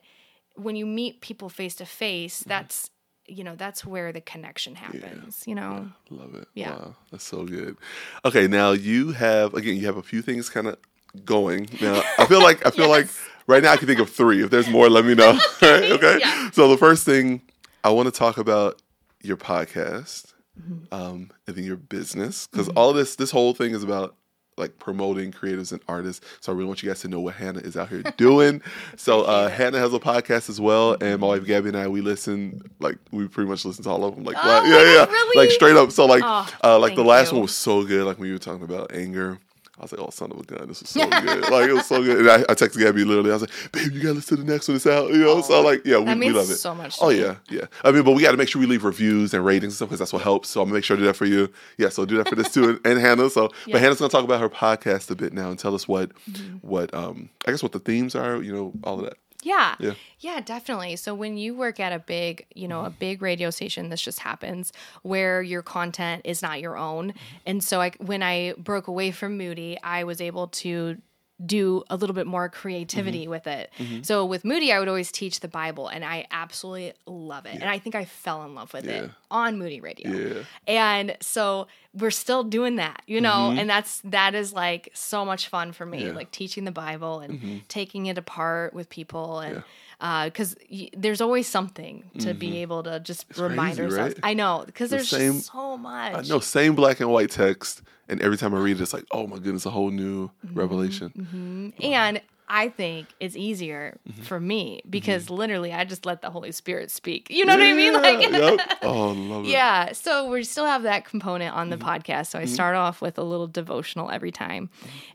when 0.56 0.76
you 0.76 0.86
meet 0.86 1.20
people 1.22 1.50
face 1.50 1.76
to 1.76 1.86
face, 1.86 2.44
that's 2.46 2.90
you 3.28 3.44
know 3.44 3.56
that's 3.56 3.86
where 3.86 4.12
the 4.14 4.22
connection 4.22 4.76
happens. 4.76 5.44
You 5.46 5.56
know, 5.56 5.90
Love 6.10 6.36
it. 6.36 6.48
Yeah. 6.54 6.72
Wow, 6.72 6.96
that's 7.12 7.24
so 7.24 7.44
good. 7.46 7.76
Okay, 8.24 8.48
now 8.48 8.72
you 8.72 9.12
have 9.14 9.54
again, 9.54 9.76
you 9.78 9.86
have 9.86 9.98
a 9.98 10.04
few 10.04 10.22
things 10.22 10.50
kind 10.50 10.68
of 10.68 10.78
going. 11.26 11.70
Now, 11.82 12.02
I 12.18 12.26
feel 12.26 12.42
like 12.42 12.66
I 12.66 12.72
feel 12.72 12.90
like 12.98 13.08
right 13.48 13.64
now 13.64 13.72
I 13.74 13.78
can 13.78 13.88
think 13.88 14.00
of 14.00 14.10
three. 14.10 14.44
If 14.44 14.50
there's 14.50 14.70
more, 14.70 14.90
let 14.90 15.06
me 15.06 15.16
know. 15.16 15.32
Right? 15.62 15.92
okay. 15.98 16.18
Yeah. 16.20 16.52
So 16.52 16.70
the 16.70 16.78
first 16.78 17.04
thing 17.06 17.42
I 17.84 17.90
want 17.92 18.08
to 18.14 18.18
talk 18.18 18.38
about 18.38 18.82
your 19.22 19.38
podcast, 19.38 20.34
Mm-hmm. 20.62 20.94
um, 20.94 21.32
and 21.48 21.56
then 21.56 21.64
your 21.64 21.78
business, 21.78 22.46
because 22.46 22.70
all 22.70 22.94
this 22.94 23.16
this 23.16 23.32
whole 23.32 23.56
thing 23.56 23.74
is 23.74 23.82
about 23.84 24.16
like 24.56 24.78
promoting 24.78 25.32
creatives 25.32 25.72
and 25.72 25.82
artists. 25.88 26.24
So 26.42 26.52
I 26.52 26.56
really 26.56 26.68
want 26.68 26.84
you 26.84 26.90
guys 26.90 27.02
to 27.02 27.08
know 27.08 27.20
what 27.20 27.34
Hannah 27.34 27.62
is 27.62 27.76
out 27.76 27.90
here 27.90 28.04
doing. 28.18 28.62
so 28.96 29.24
uh, 29.24 29.50
Hannah 29.50 29.80
has 29.80 29.92
a 29.96 30.00
podcast 30.00 30.52
as 30.52 30.62
well, 30.62 30.96
and 31.02 31.20
my 31.22 31.26
wife 31.26 31.44
Gabby 31.46 31.70
and 31.70 31.78
I 31.78 31.88
we 31.88 32.02
listen 32.02 32.62
like 32.80 33.00
we 33.12 33.28
pretty 33.28 33.50
much 33.50 33.66
listen 33.66 33.84
to 33.86 33.90
all 33.90 34.04
of 34.06 34.14
them. 34.14 34.26
Like 34.26 34.38
Oh, 34.40 34.64
yeah, 34.64 34.94
yeah, 34.94 35.06
really? 35.12 35.38
like 35.44 35.50
straight 35.50 35.76
up. 35.76 35.92
So 35.92 36.06
like 36.06 36.22
Oh, 36.24 36.48
uh, 36.64 36.78
like 36.78 36.94
the 36.94 37.04
last 37.04 37.32
you. 37.32 37.38
one 37.38 37.42
was 37.42 37.56
so 37.56 37.84
good. 37.84 38.06
Like 38.06 38.20
when 38.20 38.28
you 38.28 38.34
were 38.36 38.40
talking 38.40 38.64
about 38.64 38.94
anger. 38.94 39.40
I 39.80 39.82
was 39.82 39.92
like, 39.92 40.02
oh, 40.02 40.12
son 40.12 40.32
of 40.32 40.40
a 40.40 40.44
gun, 40.44 40.68
this 40.68 40.82
was 40.82 40.90
so 40.92 41.10
good. 41.22 41.50
Like, 41.50 41.68
it 41.68 41.74
was 41.74 41.88
so 41.88 42.04
good. 42.04 42.20
And 42.20 42.30
I, 42.30 42.36
I 42.48 42.54
texted 42.54 42.78
Gabby 42.80 43.04
literally. 43.04 43.32
I 43.32 43.34
was 43.34 43.42
like, 43.42 43.72
babe, 43.72 43.92
you 43.92 44.02
got 44.02 44.10
to 44.10 44.14
listen 44.14 44.38
to 44.38 44.44
the 44.44 44.52
next 44.52 44.68
one. 44.68 44.76
It's 44.78 44.86
out. 44.86 45.10
You 45.10 45.18
know? 45.18 45.42
so, 45.42 45.56
Aw. 45.56 45.62
like, 45.62 45.82
yeah, 45.84 45.98
we, 45.98 46.06
That 46.06 46.18
we 46.20 46.30
love 46.30 46.50
it. 46.52 46.56
so 46.58 46.76
much 46.76 46.98
Oh, 47.02 47.10
yeah, 47.10 47.38
yeah. 47.50 47.66
I 47.84 47.92
mean, 47.92 48.04
but 48.04 48.12
we 48.12 48.22
got 48.22 48.32
to 48.32 48.38
make 48.38 48.50
sure 48.50 48.60
we 48.60 48.68
leave 48.68 48.84
reviews 48.84 49.34
and 49.34 49.44
ratings 49.44 49.64
and 49.66 49.74
stuff 49.74 49.90
because 49.90 49.98
that's 50.00 50.14
what 50.14 50.22
helps. 50.22 50.50
So 50.50 50.62
I'm 50.62 50.66
going 50.66 50.74
to 50.74 50.78
make 50.78 50.84
sure 50.86 50.96
to 50.96 51.02
do 51.02 51.08
that 51.08 51.16
for 51.16 51.26
you. 51.26 51.50
Yeah, 51.80 51.90
so 51.90 52.06
do 52.06 52.18
that 52.18 52.30
for 52.30 52.36
this 52.36 52.54
too. 52.54 52.70
And, 52.70 52.80
and 52.86 53.00
Hannah. 53.00 53.32
So, 53.32 53.50
Yeah. 53.66 53.74
but 53.74 53.82
Hannah's 53.82 53.98
going 53.98 54.10
to 54.12 54.16
talk 54.16 54.24
about 54.24 54.40
her 54.42 54.50
podcast 54.50 55.10
a 55.10 55.16
bit 55.16 55.34
now 55.34 55.50
and 55.50 55.58
tell 55.58 55.74
us 55.74 55.88
what, 55.88 56.12
Mm-hmm. 56.30 56.58
what, 56.62 56.94
um, 56.94 57.30
I 57.48 57.52
guess 57.52 57.64
what 57.64 57.72
the 57.72 57.80
themes 57.80 58.14
are, 58.16 58.42
you 58.44 58.54
know, 58.54 58.74
all 58.84 59.00
of 59.00 59.06
that. 59.06 59.18
Yeah. 59.44 59.76
Yeah. 59.80 59.94
Yeah, 60.20 60.40
definitely. 60.40 60.96
So 60.96 61.14
when 61.14 61.38
you 61.38 61.54
work 61.56 61.80
at 61.80 61.92
a 61.94 62.00
big, 62.00 62.46
you 62.56 62.68
know, 62.68 62.82
a 62.86 62.90
Mm-hmm. 62.90 62.98
big 63.00 63.22
radio 63.22 63.50
station, 63.50 63.90
this 63.90 64.02
just 64.02 64.20
happens 64.20 64.72
where 65.02 65.42
your 65.42 65.62
content 65.62 66.22
is 66.26 66.42
not 66.42 66.62
your 66.62 66.78
own. 66.78 67.14
And 67.46 67.64
so 67.64 67.82
I 67.82 67.92
when 68.00 68.24
I 68.24 68.54
broke 68.58 68.88
away 68.88 69.12
from 69.12 69.38
Moody, 69.38 69.78
I 69.84 70.04
was 70.06 70.22
able 70.22 70.48
to 70.48 70.98
do 71.46 71.84
a 71.90 71.96
little 71.96 72.14
bit 72.14 72.26
more 72.28 72.48
creativity 72.50 73.24
Mm-hmm. 73.24 73.30
with 73.30 73.48
it. 73.48 73.72
So 74.04 74.26
with 74.26 74.46
Moody, 74.46 74.72
I 74.72 74.80
would 74.80 74.88
always 74.88 75.12
teach 75.12 75.40
the 75.42 75.48
Bible 75.48 75.88
and 75.88 76.04
I 76.06 76.26
absolutely 76.32 76.94
love 77.06 77.46
it. 77.46 77.56
And 77.56 77.66
I 77.70 77.80
think 77.80 77.96
I 77.96 78.06
fell 78.06 78.44
in 78.46 78.56
love 78.56 78.74
with 78.74 78.86
Yeah. 78.86 79.04
it 79.04 79.12
on 79.30 79.58
Moody 79.58 79.82
Radio. 79.82 80.10
Yeah. 80.12 80.44
And 80.68 81.18
so 81.22 81.68
we're 81.94 82.12
still 82.12 82.44
doing 82.44 82.78
that, 82.78 83.02
you 83.08 83.22
know, 83.22 83.52
and 83.52 83.70
that's 83.70 84.02
that 84.06 84.36
is 84.36 84.54
like 84.54 84.90
so 84.94 85.26
much 85.26 85.48
fun 85.50 85.72
for 85.74 85.86
me, 85.86 85.98
Mm-hmm. 85.98 86.02
Yeah. 86.04 86.08
Mm-hmm. 86.10 86.18
like 86.18 86.32
teaching 86.32 86.64
the 86.64 86.72
Bible 86.72 87.20
and 87.20 87.62
taking 87.68 88.06
it 88.08 88.18
apart 88.18 88.74
with 88.74 88.90
people 88.90 89.40
and 89.40 89.64
because 90.00 90.56
y- 90.72 90.90
there's 90.96 91.22
always 91.22 91.48
something 91.48 92.04
to 92.20 92.34
be 92.34 92.58
able 92.62 92.84
to 92.84 93.00
just 93.00 93.26
remind 93.38 93.78
Mm-hmm. 93.78 93.82
crazy, 93.82 93.82
ourselves. 93.84 94.16
right? 94.16 94.30
I 94.32 94.34
know 94.34 94.64
because 94.66 94.90
The 94.90 94.98
there's 94.98 95.10
same- 95.10 95.34
just 95.34 95.52
so 95.52 95.78
much. 95.78 96.14
I 96.16 96.22
know, 96.28 96.40
same 96.40 96.76
black 96.76 97.00
and 97.00 97.10
white 97.10 97.32
text. 97.32 97.82
And 98.10 98.22
every 98.22 98.38
time 98.38 98.54
I 98.54 98.60
read 98.60 98.78
it, 98.78 98.82
it's 98.82 98.94
like, 98.94 99.06
oh 99.12 99.28
my 99.28 99.38
goodness, 99.38 99.66
a 99.66 99.70
whole 99.70 99.90
new 99.90 100.30
Mm-hmm. 100.46 100.60
revelation. 100.60 101.74
And 101.82 102.22
I 102.56 102.70
think 102.70 103.08
it's 103.20 103.36
easier 103.36 103.98
Mm-hmm. 104.08 104.24
for 104.24 104.40
me 104.40 104.82
because 104.90 105.30
literally 105.30 105.72
I 105.74 105.86
just 105.86 106.06
let 106.06 106.22
the 106.22 106.30
Holy 106.30 106.52
Spirit 106.52 106.92
speak. 106.92 107.28
You 107.32 107.46
know 107.46 107.54
what 107.56 107.64
I 107.64 107.74
mean? 107.74 107.94
Yeah, 107.94 108.00
Like, 108.00 108.32
yep. 108.32 108.60
Oh, 108.84 109.10
love 109.12 109.46
it. 109.46 109.50
Yeah. 109.50 109.92
So 109.94 110.30
we 110.30 110.44
still 110.44 110.66
have 110.66 110.84
that 110.84 111.06
component 111.06 111.56
on 111.56 111.70
the 111.70 111.78
Mm-hmm. 111.78 111.88
podcast. 112.12 112.28
So 112.28 112.38
I 112.40 112.46
start 112.46 112.76
off 112.76 113.02
with 113.02 113.18
a 113.18 113.24
little 113.24 113.48
devotional 113.48 114.12
every 114.12 114.32
time. 114.32 114.70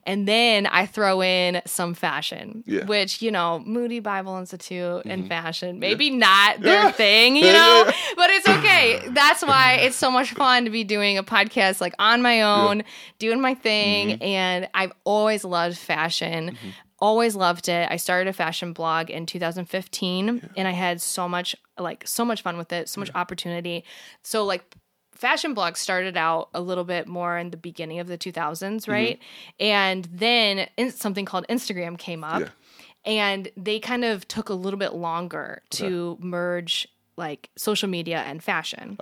And 0.04 0.26
then 0.26 0.66
I 0.66 0.86
throw 0.86 1.22
in 1.22 1.62
some 1.66 1.94
fashion, 1.94 2.64
Yeah. 2.66 2.80
Mm-hmm. 2.80 2.88
which, 2.88 3.22
you 3.22 3.30
know, 3.30 3.60
Moody 3.64 4.00
Bible 4.00 4.36
Institute 4.38 5.02
and 5.04 5.28
fashion, 5.28 5.78
maybe 5.78 6.10
not 6.10 6.60
their 6.60 6.84
Yeah. 6.84 6.90
thing, 6.92 7.36
you 7.36 7.52
know, 7.52 7.84
yeah. 7.86 7.92
but 8.16 8.30
it's 8.30 8.48
okay. 8.48 9.02
That's 9.10 9.42
why 9.44 9.74
it's 9.82 9.96
so 9.96 10.10
much 10.10 10.32
fun 10.32 10.64
to 10.64 10.70
be 10.70 10.82
doing 10.82 11.18
a 11.18 11.22
podcast 11.22 11.80
like 11.80 11.94
on 12.00 12.20
my 12.22 12.42
own, 12.42 12.82
doing 13.20 13.40
my 13.40 13.54
thing. 13.54 14.08
Mm-hmm. 14.08 14.22
And 14.24 14.68
I've 14.74 14.92
always 15.04 15.44
loved 15.44 15.76
fashion. 15.78 16.56
Always 17.00 17.36
loved 17.36 17.68
it. 17.68 17.88
I 17.90 17.96
started 17.96 18.28
a 18.28 18.32
fashion 18.32 18.72
blog 18.72 19.08
in 19.10 19.24
2015 19.26 20.50
and 20.56 20.68
I 20.68 20.72
had 20.72 21.00
so 21.00 21.28
much 21.28 21.54
like 21.78 22.06
so 22.06 22.24
much 22.24 22.42
fun 22.42 22.56
with 22.58 22.72
it, 22.72 22.88
so 22.88 23.00
much 23.00 23.10
opportunity. 23.14 23.84
So 24.22 24.44
like 24.44 24.74
fashion 25.12 25.54
blogs 25.54 25.76
started 25.76 26.16
out 26.16 26.48
a 26.54 26.60
little 26.60 26.84
bit 26.84 27.06
more 27.06 27.38
in 27.38 27.50
the 27.50 27.56
beginning 27.56 28.00
of 28.00 28.08
the 28.08 28.18
2000s, 28.18 28.32
Mm-hmm. 28.82 28.90
right? 28.90 29.18
And 29.60 30.08
then 30.12 30.68
in, 30.76 30.90
something 30.90 31.24
called 31.24 31.46
Instagram 31.48 31.98
came 31.98 32.24
up 32.24 32.40
Yeah. 32.40 32.48
and 33.04 33.48
they 33.56 33.78
kind 33.80 34.04
of 34.04 34.26
took 34.26 34.48
a 34.48 34.54
little 34.54 34.78
bit 34.78 34.94
longer 34.94 35.62
to 35.70 36.16
merge 36.20 36.88
like 37.16 37.50
social 37.56 37.88
media 37.88 38.22
and 38.26 38.42
fashion 38.42 38.96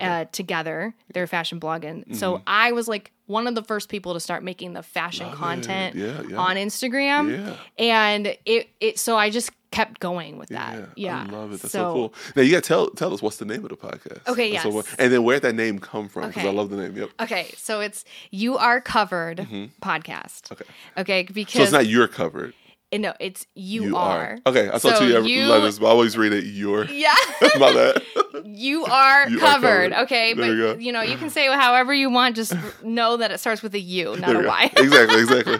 Ah, 0.00 0.04
uh, 0.20 0.24
together, 0.32 0.94
their 1.12 1.26
fashion 1.26 1.58
blog. 1.58 1.84
And 1.84 2.02
Mm-hmm. 2.04 2.14
so 2.14 2.42
I 2.46 2.72
was 2.72 2.88
like 2.88 3.12
one 3.26 3.46
of 3.46 3.54
the 3.54 3.62
first 3.62 3.88
people 3.88 4.14
to 4.14 4.20
start 4.20 4.42
making 4.42 4.72
the 4.72 4.82
fashion 4.82 5.26
Love 5.26 5.36
content 5.36 5.96
Yeah, 5.96 6.22
yeah. 6.28 6.36
on 6.36 6.56
Instagram. 6.56 7.30
Yeah. 7.30 7.56
And 7.78 8.36
it, 8.46 8.68
it, 8.80 8.98
so 8.98 9.16
I 9.16 9.28
just 9.30 9.50
kept 9.70 10.00
going 10.00 10.36
with 10.38 10.48
that. 10.50 10.74
Yeah, 10.78 10.86
Yeah. 10.96 11.26
I 11.28 11.32
love 11.32 11.52
it. 11.52 11.60
That's 11.62 11.72
so, 11.72 11.92
cool. 11.92 12.14
Now 12.36 12.42
you 12.42 12.52
got 12.52 12.62
to 12.62 12.68
tell 12.68 12.90
tell 12.90 13.12
us 13.14 13.22
what's 13.22 13.36
the 13.36 13.44
name 13.46 13.62
of 13.64 13.70
the 13.70 13.76
podcast. 13.76 14.26
Okay, 14.28 14.52
That's 14.52 14.62
so 14.64 14.82
and 14.98 15.12
then 15.12 15.22
where 15.24 15.40
that 15.40 15.54
name 15.54 15.78
come 15.78 16.08
from? 16.08 16.28
Because 16.28 16.44
I 16.44 16.50
love 16.50 16.68
the 16.70 16.76
name. 16.76 16.96
Yep. 16.96 17.10
Okay, 17.20 17.52
so 17.56 17.80
it's 17.80 18.04
You 18.30 18.56
Are 18.58 18.80
Covered 18.80 19.38
podcast. 19.82 20.42
Mm-hmm. 20.48 20.52
Okay. 20.54 20.64
Okay, 20.98 21.22
because 21.32 21.54
So 21.54 21.62
it's 21.62 21.72
not 21.72 21.86
you're 21.86 22.08
covered. 22.08 22.54
Eh, 22.92 22.98
no, 22.98 23.14
it's 23.18 23.46
You, 23.54 23.84
You 23.84 23.96
are. 23.96 24.18
are. 24.18 24.38
Okay, 24.46 24.68
I 24.68 24.78
saw 24.78 24.90
So 24.94 24.98
two 25.00 25.28
you- 25.28 25.46
letters, 25.48 25.78
but 25.78 25.86
I 25.86 25.90
always 25.90 26.16
read 26.16 26.32
it 26.32 26.44
you're. 26.44 26.84
Yeah. 26.90 27.14
My 27.58 27.72
bad. 27.72 28.02
you 28.44 28.84
are 28.84 29.28
You 29.28 29.38
are 29.38 29.40
covered. 29.40 29.92
covered. 29.92 29.92
Okay, 30.04 30.34
There 30.34 30.74
but 30.74 30.80
you 30.82 30.92
know, 30.92 31.02
you 31.02 31.16
can 31.16 31.30
say 31.30 31.46
however 31.46 31.92
you 31.94 32.10
want, 32.10 32.36
just 32.36 32.54
know 32.82 33.16
that 33.16 33.30
it 33.30 33.38
starts 33.38 33.62
with 33.62 33.74
a 33.74 33.80
U, 33.80 34.16
not 34.16 34.28
There 34.32 34.44
a. 34.44 34.46
Y. 34.48 34.70
exactly, 34.76 35.20
exactly. 35.22 35.58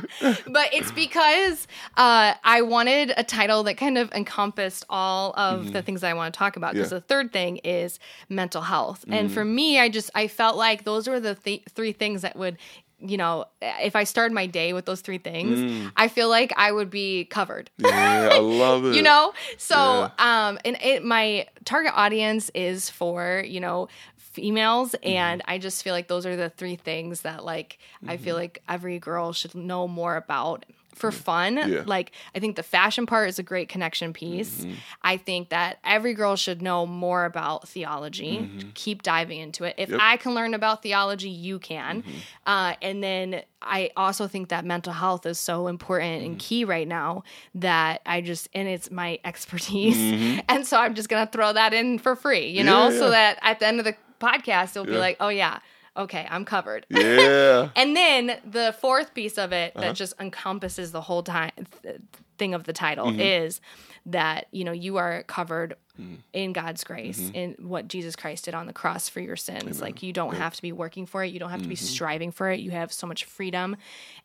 but 0.52 0.68
it's 0.74 0.92
because 0.92 1.66
uh, 1.96 2.34
I 2.44 2.62
wanted 2.62 3.12
a 3.16 3.24
title 3.24 3.62
that 3.64 3.76
kind 3.76 3.98
of 3.98 4.12
encompassed 4.12 4.84
all 4.90 5.32
of 5.36 5.72
the 5.72 5.82
things 5.82 6.02
I 6.04 6.14
want 6.14 6.32
to 6.34 6.38
talk 6.38 6.56
about. 6.56 6.74
Because 6.74 6.88
Mm-hmm. 6.88 6.94
Yeah. 6.96 7.00
the 7.00 7.06
third 7.06 7.32
thing 7.32 7.56
is 7.58 7.98
mental 8.28 8.62
health, 8.62 9.04
and 9.08 9.30
Mm. 9.30 9.34
for 9.34 9.44
me, 9.44 9.78
I 9.78 9.88
just 9.88 10.10
I 10.14 10.26
felt 10.28 10.56
like 10.56 10.84
those 10.84 11.06
were 11.08 11.20
the 11.20 11.34
th- 11.34 11.62
three 11.74 11.92
things 11.92 12.22
that 12.22 12.36
would. 12.36 12.58
You 13.04 13.16
know, 13.16 13.46
if 13.60 13.96
I 13.96 14.04
started 14.04 14.32
my 14.34 14.46
day 14.46 14.72
with 14.72 14.84
those 14.86 15.00
three 15.00 15.18
things, 15.18 15.58
Mm. 15.58 15.92
I 15.96 16.08
feel 16.08 16.28
like 16.28 16.52
I 16.56 16.70
would 16.70 16.88
be 16.90 17.24
covered. 17.24 17.70
Yeah, 17.78 18.28
I 18.32 18.38
love 18.38 18.84
it. 18.86 18.94
you 18.96 19.02
know 19.02 19.32
so 19.58 20.08
um 20.18 20.58
and 20.64 20.76
it, 20.82 21.04
my 21.04 21.46
target 21.64 21.92
audience 21.96 22.50
is 22.54 22.88
for 22.90 23.42
you 23.46 23.60
know 23.60 23.88
females 24.16 24.92
Mm-hmm. 24.92 25.08
and 25.08 25.42
i 25.46 25.58
just 25.58 25.82
feel 25.82 25.92
like 25.94 26.08
those 26.08 26.24
are 26.26 26.36
the 26.36 26.48
three 26.48 26.76
things 26.76 27.20
that 27.22 27.44
like 27.44 27.78
i 28.08 28.16
feel 28.16 28.34
Mm-hmm. 28.34 28.42
like 28.42 28.62
every 28.68 28.98
girl 28.98 29.32
should 29.32 29.54
know 29.54 29.86
more 29.86 30.16
about 30.16 30.64
for 30.94 31.10
fun 31.10 31.56
Yeah. 31.56 31.82
like 31.86 32.12
i 32.34 32.38
think 32.38 32.56
the 32.56 32.62
fashion 32.62 33.06
part 33.06 33.28
is 33.28 33.38
a 33.38 33.42
great 33.42 33.68
connection 33.68 34.12
piece 34.12 34.60
Mm-hmm. 34.62 34.74
i 35.02 35.16
think 35.16 35.48
that 35.48 35.78
every 35.84 36.14
girl 36.14 36.36
should 36.36 36.60
know 36.62 36.86
more 36.86 37.24
about 37.24 37.66
theology 37.68 38.48
keep 38.74 39.02
diving 39.02 39.38
into 39.40 39.64
it 39.64 39.74
if 39.78 39.88
Mm-hmm. 39.88 39.92
Yep. 39.94 40.00
Mm-hmm. 40.00 40.12
i 40.12 40.16
can 40.18 40.34
learn 40.34 40.54
about 40.54 40.82
theology 40.82 41.30
you 41.30 41.58
can 41.58 42.04
uh, 42.46 42.74
and 42.82 43.02
then 43.02 43.42
i 43.62 43.90
also 43.96 44.26
think 44.28 44.48
that 44.50 44.64
mental 44.64 44.92
health 44.92 45.24
is 45.26 45.38
so 45.38 45.66
important 45.68 46.22
Mm-hmm. 46.22 46.26
and 46.32 46.38
key 46.38 46.64
right 46.64 46.86
now 46.88 47.24
that 47.54 48.00
i 48.06 48.20
just 48.20 48.48
and 48.54 48.68
it's 48.68 48.90
my 48.90 49.18
expertise 49.24 49.96
and 50.48 50.66
so 50.66 50.76
i'm 50.78 50.94
just 50.94 51.08
gonna 51.08 51.28
throw 51.30 51.52
that 51.52 51.72
in 51.74 51.98
for 51.98 52.14
free 52.16 52.48
you 52.48 52.62
know 52.64 52.72
Mm-hmm. 52.88 52.92
Yeah, 52.94 52.98
so 52.98 53.10
that 53.10 53.38
at 53.42 53.58
the 53.60 53.66
end 53.66 53.78
of 53.78 53.84
the 53.84 53.94
podcast 54.20 54.70
it'll 54.76 54.84
be 54.86 54.92
like 54.98 55.16
oh 55.20 55.28
yeah 55.28 55.58
okay 55.96 56.26
i'm 56.30 56.44
covered 56.44 56.86
Yeah. 56.90 57.68
and 57.76 57.94
then 57.96 58.38
the 58.44 58.74
fourth 58.80 59.14
piece 59.14 59.36
of 59.38 59.52
it 59.52 59.72
Uh-huh. 59.76 59.88
that 59.88 59.96
just 59.96 60.14
encompasses 60.20 60.92
the 60.92 61.00
whole 61.02 61.22
time 61.22 61.50
th- 61.82 62.00
thing 62.38 62.54
of 62.54 62.64
the 62.64 62.72
title 62.72 63.06
Mm-hmm. 63.08 63.20
is 63.20 63.60
that 64.06 64.46
you 64.50 64.64
know 64.64 64.72
you 64.72 64.96
are 64.96 65.22
covered 65.24 65.74
Mm-hmm. 66.00 66.14
in 66.32 66.54
God's 66.54 66.84
grace 66.84 67.30
in 67.34 67.54
what 67.60 67.86
Jesus 67.86 68.16
Christ 68.16 68.46
did 68.46 68.54
on 68.54 68.64
the 68.66 68.72
cross 68.72 69.10
for 69.10 69.20
your 69.20 69.36
sins. 69.36 69.82
Like 69.82 70.02
you 70.02 70.10
don't 70.14 70.34
have 70.36 70.54
to 70.54 70.62
be 70.62 70.72
working 70.72 71.04
for 71.04 71.22
it, 71.22 71.32
you 71.32 71.38
don't 71.38 71.50
have 71.50 71.60
to 71.60 71.68
be 71.68 71.74
Mm-hmm. 71.74 71.84
striving 71.84 72.30
for 72.32 72.50
it. 72.50 72.60
You 72.60 72.70
have 72.70 72.90
so 72.94 73.06
much 73.06 73.26
freedom, 73.26 73.76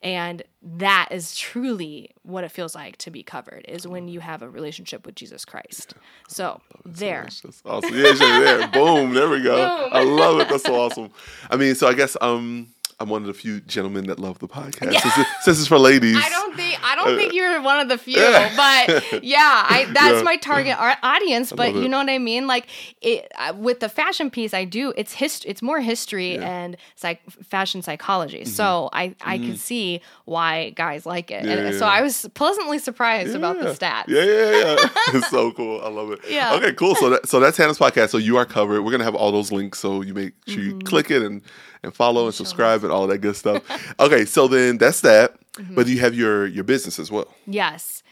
and 0.02 0.42
that 0.62 1.08
is 1.10 1.36
truly 1.36 2.10
what 2.22 2.42
it 2.44 2.50
feels 2.52 2.74
like 2.74 2.96
to 2.98 3.10
be 3.10 3.22
covered. 3.22 3.66
Is 3.68 3.86
when 3.86 4.08
you 4.08 4.20
have 4.20 4.40
a 4.40 4.48
relationship 4.48 5.04
with 5.04 5.14
Jesus 5.14 5.44
Christ. 5.44 5.92
So 6.26 6.62
there. 6.86 7.24
That's 7.24 7.62
awesome. 7.66 7.94
Yeah, 7.94 8.12
there. 8.14 8.68
Boom. 8.68 9.12
There 9.12 9.28
we 9.28 9.42
go. 9.42 9.68
Boom. 9.82 9.88
I 9.92 10.02
love 10.04 10.40
it. 10.40 10.48
That's 10.48 10.64
so 10.64 10.74
awesome. 10.74 11.10
I 11.50 11.56
mean, 11.56 11.74
so 11.74 11.86
I 11.86 11.92
guess 11.92 12.16
um 12.22 12.68
I'm 13.00 13.08
one 13.08 13.22
of 13.22 13.28
the 13.28 13.34
few 13.34 13.60
gentlemen 13.60 14.08
that 14.08 14.18
love 14.18 14.40
the 14.40 14.48
podcast. 14.48 14.92
Yeah. 14.92 15.00
Since, 15.00 15.18
it- 15.18 15.26
since 15.42 15.58
it's 15.60 15.68
for 15.68 15.78
ladies. 15.78 16.16
I 16.16 16.28
don't 16.28 16.56
think 16.56 16.80
I 16.84 16.96
don't 16.96 17.16
think 17.16 17.32
you're 17.32 17.62
one 17.62 17.78
of 17.78 17.88
the 17.88 17.96
few, 17.98 18.16
but 18.16 19.04
yeah, 19.22 19.66
I 19.68 19.86
that's 19.92 20.16
Yeah. 20.16 20.22
my 20.22 20.36
target 20.36 20.76
au- 20.80 20.94
audience. 21.04 21.52
But 21.52 21.74
you 21.74 21.88
know 21.88 21.98
what 21.98 22.10
I 22.10 22.18
mean? 22.18 22.48
Like 22.48 22.66
it 23.00 23.30
uh, 23.38 23.52
with 23.56 23.78
the 23.80 23.88
fashion 23.88 24.30
piece, 24.30 24.52
I 24.52 24.64
do. 24.64 24.92
It's 24.96 25.12
hist- 25.12 25.46
It's 25.46 25.62
more 25.62 25.78
history 25.80 26.38
and 26.38 26.76
psych- 26.96 27.22
fashion 27.44 27.82
psychology. 27.82 28.40
Mm-hmm. 28.40 28.50
So 28.50 28.90
I 28.92 29.14
I 29.24 29.38
can 29.38 29.56
see 29.56 30.00
why 30.24 30.70
guys 30.70 31.06
like 31.06 31.30
it, 31.30 31.44
Yeah, 31.44 31.52
and 31.52 31.72
yeah, 31.74 31.78
so. 31.78 31.86
I 31.86 32.02
was 32.02 32.26
pleasantly 32.34 32.78
surprised 32.80 33.34
about 33.36 33.60
the 33.60 33.66
Yeah. 33.68 33.74
stats. 33.74 34.08
Yeah, 34.08 34.24
yeah, 34.24 34.76
yeah. 34.80 34.88
it's 35.18 35.30
so 35.30 35.52
cool. 35.52 35.80
I 35.84 35.88
love 35.88 36.10
it. 36.10 36.20
Yeah. 36.28 36.54
Okay, 36.56 36.72
cool. 36.72 36.96
So 36.96 37.10
that, 37.10 37.28
so 37.28 37.38
that's 37.38 37.56
Hannah's 37.56 37.78
podcast. 37.78 38.08
So 38.10 38.18
you 38.18 38.36
are 38.38 38.44
covered. 38.44 38.82
We're 38.82 38.90
gonna 38.90 39.04
have 39.04 39.14
all 39.14 39.30
those 39.30 39.52
links, 39.52 39.78
so 39.78 40.02
you 40.02 40.14
make 40.14 40.32
sure 40.48 40.58
Mm-hmm. 40.58 40.80
you 40.80 40.84
click 40.84 41.12
it 41.12 41.22
and 41.22 41.42
and 41.84 41.94
follow 41.94 42.26
and 42.26 42.34
subscribe 42.34 42.82
and 42.88 42.96
all 42.96 43.06
that 43.06 43.18
good 43.18 43.36
stuff. 43.36 43.62
okay, 44.00 44.24
so 44.24 44.48
then 44.48 44.78
that's 44.78 45.02
that. 45.02 45.36
But 45.70 45.86
you 45.88 45.98
have 45.98 46.14
your 46.14 46.46
your 46.46 46.64
business 46.64 46.98
as 46.98 47.10
well. 47.10 47.34
Yes. 47.46 48.02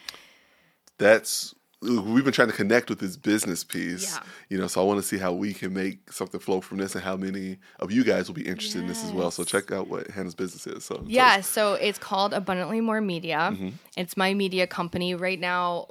That's 0.98 1.54
we've 1.82 2.24
been 2.24 2.32
trying 2.32 2.48
to 2.48 2.54
connect 2.54 2.88
with 2.88 2.98
this 2.98 3.16
business 3.16 3.62
piece. 3.62 4.14
Yeah. 4.14 4.22
You 4.48 4.58
know, 4.58 4.66
so 4.66 4.80
I 4.80 4.84
want 4.84 5.00
to 5.00 5.06
see 5.06 5.18
how 5.18 5.32
we 5.32 5.52
can 5.52 5.72
make 5.72 6.10
something 6.12 6.40
flow 6.40 6.60
from 6.60 6.78
this 6.78 6.94
and 6.94 7.04
how 7.04 7.16
many 7.16 7.58
of 7.80 7.92
you 7.92 8.02
guys 8.02 8.28
will 8.28 8.34
be 8.34 8.46
interested 8.46 8.80
in 8.80 8.88
this 8.88 9.04
as 9.04 9.12
well. 9.12 9.30
So 9.30 9.44
check 9.44 9.70
out 9.70 9.88
what 9.88 10.08
Hannah's 10.08 10.34
business 10.34 10.66
is. 10.66 10.84
So. 10.84 11.02
Yeah, 11.06 11.40
so 11.40 11.74
it's 11.74 11.98
called 11.98 12.32
Abundantly 12.32 12.80
More 12.80 13.00
Media. 13.00 13.50
Mm-hmm. 13.52 13.68
It's 13.96 14.16
my 14.16 14.34
media 14.34 14.66
company. 14.66 15.14
Right 15.14 15.38
now, 15.38 15.86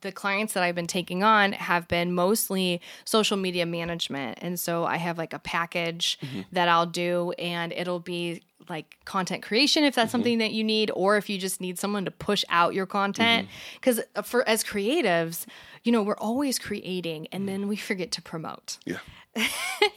the 0.00 0.12
clients 0.12 0.52
that 0.54 0.62
I've 0.62 0.74
been 0.74 0.86
taking 0.86 1.22
on 1.22 1.52
have 1.52 1.88
been 1.88 2.12
mostly 2.14 2.80
social 3.04 3.36
media 3.36 3.66
management. 3.66 4.38
And 4.40 4.58
so 4.58 4.84
I 4.84 4.96
have 4.96 5.18
like 5.18 5.32
a 5.32 5.38
package 5.38 6.18
Mm-hmm. 6.22 6.40
that 6.52 6.68
I'll 6.68 6.86
do, 6.86 7.32
and 7.38 7.72
it'll 7.72 8.00
be 8.00 8.42
like 8.68 8.96
content 9.04 9.42
creation 9.42 9.82
if 9.84 9.92
Mm-hmm. 9.92 10.00
that's 10.00 10.12
something 10.12 10.38
that 10.38 10.52
you 10.52 10.62
need, 10.64 10.90
or 10.94 11.16
if 11.16 11.28
you 11.30 11.38
just 11.38 11.60
need 11.60 11.78
someone 11.78 12.04
to 12.04 12.10
push 12.10 12.44
out 12.48 12.74
your 12.74 12.86
content. 12.86 13.48
Mm-hmm. 13.48 13.76
Because 13.80 14.00
for 14.28 14.46
as 14.48 14.62
creatives, 14.64 15.46
you 15.84 15.92
know, 15.92 16.02
we're 16.02 16.16
always 16.18 16.58
creating 16.58 17.28
and 17.32 17.48
then 17.48 17.66
we 17.68 17.76
forget 17.76 18.10
to 18.12 18.22
promote 18.22 18.78
Yeah. 18.84 18.98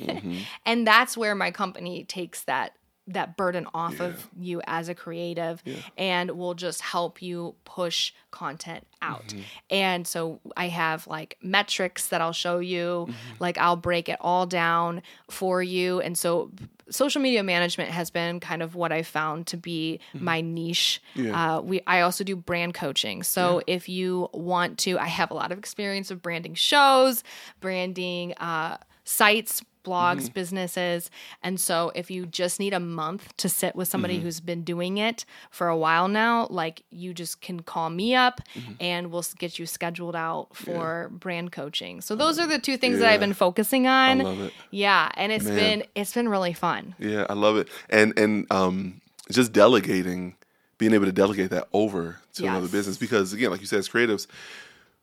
and 0.65 0.85
that's 0.87 1.17
where 1.17 1.35
my 1.35 1.51
company 1.51 2.03
takes 2.03 2.43
that 2.43 2.73
that 3.13 3.37
burden 3.37 3.67
off 3.73 3.99
of 3.99 4.29
you 4.39 4.61
as 4.67 4.89
a 4.89 4.95
creative 4.95 5.63
and 5.97 6.31
will 6.31 6.53
just 6.53 6.81
help 6.81 7.21
you 7.21 7.55
push 7.65 8.13
content 8.31 8.85
out. 9.01 9.27
Mm-hmm. 9.27 9.41
And 9.69 10.07
so 10.07 10.39
I 10.55 10.67
have 10.67 11.07
like 11.07 11.37
metrics 11.41 12.07
that 12.07 12.21
I'll 12.21 12.31
show 12.33 12.59
you, 12.59 13.07
Mm-hmm. 13.09 13.13
like 13.39 13.57
I'll 13.57 13.75
break 13.75 14.09
it 14.09 14.17
all 14.21 14.45
down 14.45 15.01
for 15.29 15.61
you. 15.61 15.99
And 16.01 16.17
so 16.17 16.51
social 16.89 17.21
media 17.21 17.41
management 17.43 17.89
has 17.89 18.09
been 18.09 18.39
kind 18.39 18.61
of 18.61 18.75
what 18.75 18.91
I 18.91 19.01
found 19.03 19.47
to 19.47 19.57
be 19.57 19.99
my 20.13 20.41
niche. 20.41 21.01
Mm-hmm. 21.15 21.27
Yeah. 21.27 21.55
Uh, 21.57 21.61
we 21.61 21.81
I 21.87 22.01
also 22.01 22.23
do 22.23 22.35
brand 22.35 22.73
coaching. 22.73 23.23
So 23.23 23.61
if 23.67 23.87
you 23.89 24.29
want 24.33 24.77
to, 24.79 24.97
I 24.99 25.07
have 25.07 25.31
a 25.31 25.33
lot 25.33 25.51
of 25.51 25.57
experience 25.57 26.11
of 26.11 26.21
branding 26.21 26.53
shows, 26.55 27.23
branding 27.59 28.33
uh, 28.35 28.77
sites, 29.03 29.63
blogs, 29.83 30.23
Mm-hmm. 30.23 30.33
businesses. 30.33 31.09
And 31.43 31.59
so 31.59 31.91
if 31.95 32.09
you 32.11 32.25
just 32.25 32.59
need 32.59 32.73
a 32.73 32.79
month 32.79 33.35
to 33.37 33.49
sit 33.49 33.75
with 33.75 33.87
somebody 33.87 34.15
Mm-hmm. 34.15 34.23
who's 34.23 34.39
been 34.39 34.63
doing 34.63 34.97
it 34.97 35.25
for 35.49 35.67
a 35.67 35.77
while 35.77 36.07
now, 36.07 36.47
like 36.49 36.83
you 36.91 37.13
just 37.13 37.41
can 37.41 37.61
call 37.61 37.89
me 37.89 38.15
up 38.15 38.41
Mm-hmm. 38.55 38.73
and 38.79 39.11
we'll 39.11 39.23
get 39.39 39.59
you 39.59 39.65
scheduled 39.65 40.15
out 40.15 40.55
for 40.55 41.09
brand 41.13 41.51
coaching. 41.51 42.01
So 42.01 42.15
those 42.15 42.39
are 42.39 42.47
the 42.47 42.59
two 42.59 42.77
things 42.77 42.99
that 42.99 43.09
I've 43.09 43.19
been 43.19 43.33
focusing 43.33 43.87
on. 43.87 44.19
love 44.19 44.39
it. 44.41 44.53
Yeah, 44.71 45.09
and 45.15 45.31
it's 45.31 45.45
Man. 45.45 45.55
been 45.55 45.83
it's 45.95 46.13
been 46.13 46.29
really 46.29 46.53
fun. 46.53 46.95
Yeah, 46.99 47.25
I 47.29 47.33
love 47.33 47.57
it. 47.57 47.67
And 47.89 48.17
and 48.17 48.51
um 48.51 49.01
just 49.31 49.53
delegating, 49.53 50.35
being 50.77 50.93
able 50.93 51.05
to 51.05 51.11
delegate 51.11 51.51
that 51.51 51.67
over 51.73 52.17
to 52.33 52.45
another 52.45 52.67
business 52.67 52.97
because 52.97 53.33
again, 53.33 53.51
like 53.51 53.61
you 53.61 53.67
said, 53.67 53.79
as 53.79 53.87
creatives, 53.89 54.27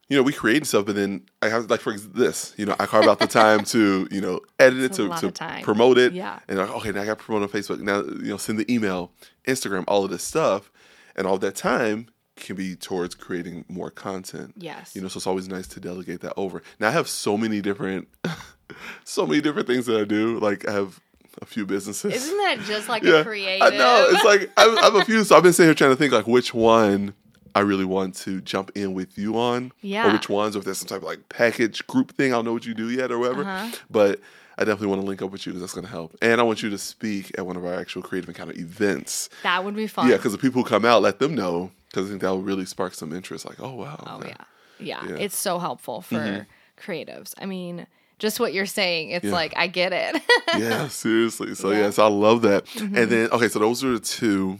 you 0.09 0.17
know, 0.17 0.23
we 0.23 0.33
create 0.33 0.65
stuff, 0.67 0.87
but 0.87 0.95
then 0.95 1.23
I 1.43 1.49
have 1.49 1.71
like 1.71 1.81
for 1.81 1.97
this, 1.97 2.55
you 2.57 2.65
know, 2.65 2.75
I 2.79 2.87
carve 2.87 3.07
out 3.07 3.19
the 3.19 3.27
time 3.27 3.65
to, 3.67 4.09
you 4.11 4.21
know, 4.21 4.41
edit 4.59 4.79
it 4.79 4.85
It's 4.87 4.97
to, 4.97 5.31
to 5.31 5.61
promote 5.63 5.99
it. 5.99 6.15
Yeah. 6.15 6.39
And 6.49 6.59
like, 6.59 6.71
okay, 6.71 6.93
now 6.93 7.03
I 7.03 7.07
got 7.07 7.19
to 7.19 7.25
promote 7.25 7.43
on 7.43 7.49
Facebook. 7.49 7.81
Now, 7.81 8.01
you 8.01 8.31
know, 8.31 8.39
send 8.39 8.59
the 8.59 8.73
email, 8.73 9.13
Instagram, 9.47 9.85
all 9.87 10.05
of 10.05 10.11
this 10.11 10.23
stuff. 10.23 10.71
And 11.15 11.27
all 11.27 11.37
that 11.39 11.57
time 11.57 12.09
can 12.37 12.57
be 12.57 12.77
towards 12.77 13.15
creating 13.15 13.65
more 13.69 13.91
content. 13.91 14.55
Yes. 14.57 14.95
You 14.95 15.03
know, 15.03 15.09
so 15.09 15.19
it's 15.19 15.27
always 15.27 15.49
nice 15.49 15.67
to 15.69 15.81
delegate 15.81 16.21
that 16.21 16.33
over. 16.37 16.63
Now 16.79 16.89
I 16.89 16.93
have 16.93 17.09
so 17.09 17.37
many 17.37 17.61
different 17.61 18.09
so 19.05 19.27
many 19.27 19.41
different 19.41 19.67
things 19.67 19.87
that 19.87 20.01
I 20.01 20.05
do. 20.05 20.39
Like 20.39 20.67
I 20.67 20.73
have 20.73 21.01
a 21.43 21.45
few 21.45 21.67
businesses. 21.67 22.15
Isn't 22.15 22.39
that 22.39 22.61
just 22.61 22.89
like 22.89 23.03
Yeah, 23.05 23.17
a 23.17 23.25
creative? 23.25 23.67
I 23.67 23.77
know. 23.77 24.09
It's 24.11 24.25
like 24.25 24.51
I 24.57 24.65
I 24.81 24.85
have 24.85 24.95
a 24.95 25.05
few. 25.05 25.23
So 25.25 25.37
I've 25.37 25.43
been 25.43 25.53
sitting 25.53 25.69
here 25.69 25.75
trying 25.75 25.91
to 25.91 25.97
think 25.97 26.13
like 26.13 26.27
which 26.27 26.55
one 26.55 27.15
I 27.59 27.63
really 27.63 27.85
want 27.85 28.15
to 28.17 28.41
jump 28.41 28.71
in 28.75 28.95
with 28.95 29.19
you 29.19 29.39
on. 29.39 29.67
Or 29.67 29.71
Yeah. 29.81 30.13
which 30.13 30.29
ones, 30.29 30.55
or 30.55 30.61
if 30.61 30.65
there's 30.65 30.79
some 30.79 30.89
type 30.89 30.99
of 31.03 31.09
like 31.09 31.29
package 31.29 31.87
group 31.87 32.13
thing. 32.13 32.33
I 32.33 32.37
don't 32.37 32.45
know 32.45 32.53
what 32.53 32.67
you 32.67 32.75
do 32.75 32.89
yet 32.91 33.11
or 33.11 33.19
whatever. 33.19 33.43
Uh-huh. 33.43 33.71
But 33.91 34.21
I 34.57 34.65
definitely 34.65 34.89
want 34.89 35.01
to 35.03 35.07
link 35.07 35.23
up 35.23 35.31
with 35.31 35.47
you 35.47 35.53
because 35.53 35.63
that's 35.63 35.75
going 35.75 35.85
to 35.87 35.91
help. 35.91 36.17
And 36.23 36.41
I 36.41 36.45
want 36.45 36.63
you 36.63 36.71
to 36.71 36.79
speak 36.79 37.33
at 37.39 37.47
one 37.47 37.57
of 37.57 37.65
our 37.65 37.75
actual 37.75 38.03
creative 38.03 38.29
encounter 38.29 38.53
events. 38.57 39.29
that 39.43 39.65
would 39.65 39.77
be 39.77 39.87
fun. 39.87 40.09
Yeah, 40.09 40.17
because 40.17 40.33
the 40.33 40.39
people 40.39 40.63
who 40.63 40.69
come 40.69 40.85
out, 40.85 41.03
let 41.03 41.19
them 41.19 41.35
know 41.35 41.71
because 41.89 42.07
I 42.07 42.09
think 42.11 42.23
that 42.23 42.31
will 42.31 42.43
really 42.43 42.65
spark 42.67 42.95
some 42.95 43.13
interest. 43.13 43.45
Like, 43.47 43.61
oh 43.61 43.75
wow. 43.75 44.03
Oh 44.07 44.21
yeah. 44.25 44.29
yeah. 44.29 44.35
Yeah. 44.81 45.01
Mm-hmm. 45.01 45.17
It's 45.19 45.37
so 45.37 45.59
helpful 45.59 46.03
for 46.03 46.47
creatives. 46.81 47.35
I 47.39 47.47
mean, 47.47 47.87
just 48.19 48.41
what 48.41 48.53
you're 48.53 48.67
saying, 48.67 49.11
it's 49.11 49.25
Yeah. 49.25 49.33
like 49.33 49.53
I 49.57 49.67
get 49.69 49.93
it. 49.93 50.23
yeah, 50.59 50.89
seriously. 50.89 51.55
So 51.55 51.69
Yeah. 51.71 51.75
Mm-hmm. 51.77 51.83
yes, 51.85 51.99
I 51.99 52.07
love 52.07 52.43
that. 52.43 52.65
And 52.81 52.95
then 53.11 53.31
okay, 53.31 53.49
so 53.49 53.59
those 53.61 53.83
are 53.85 53.93
the 53.93 54.01
two. 54.01 54.59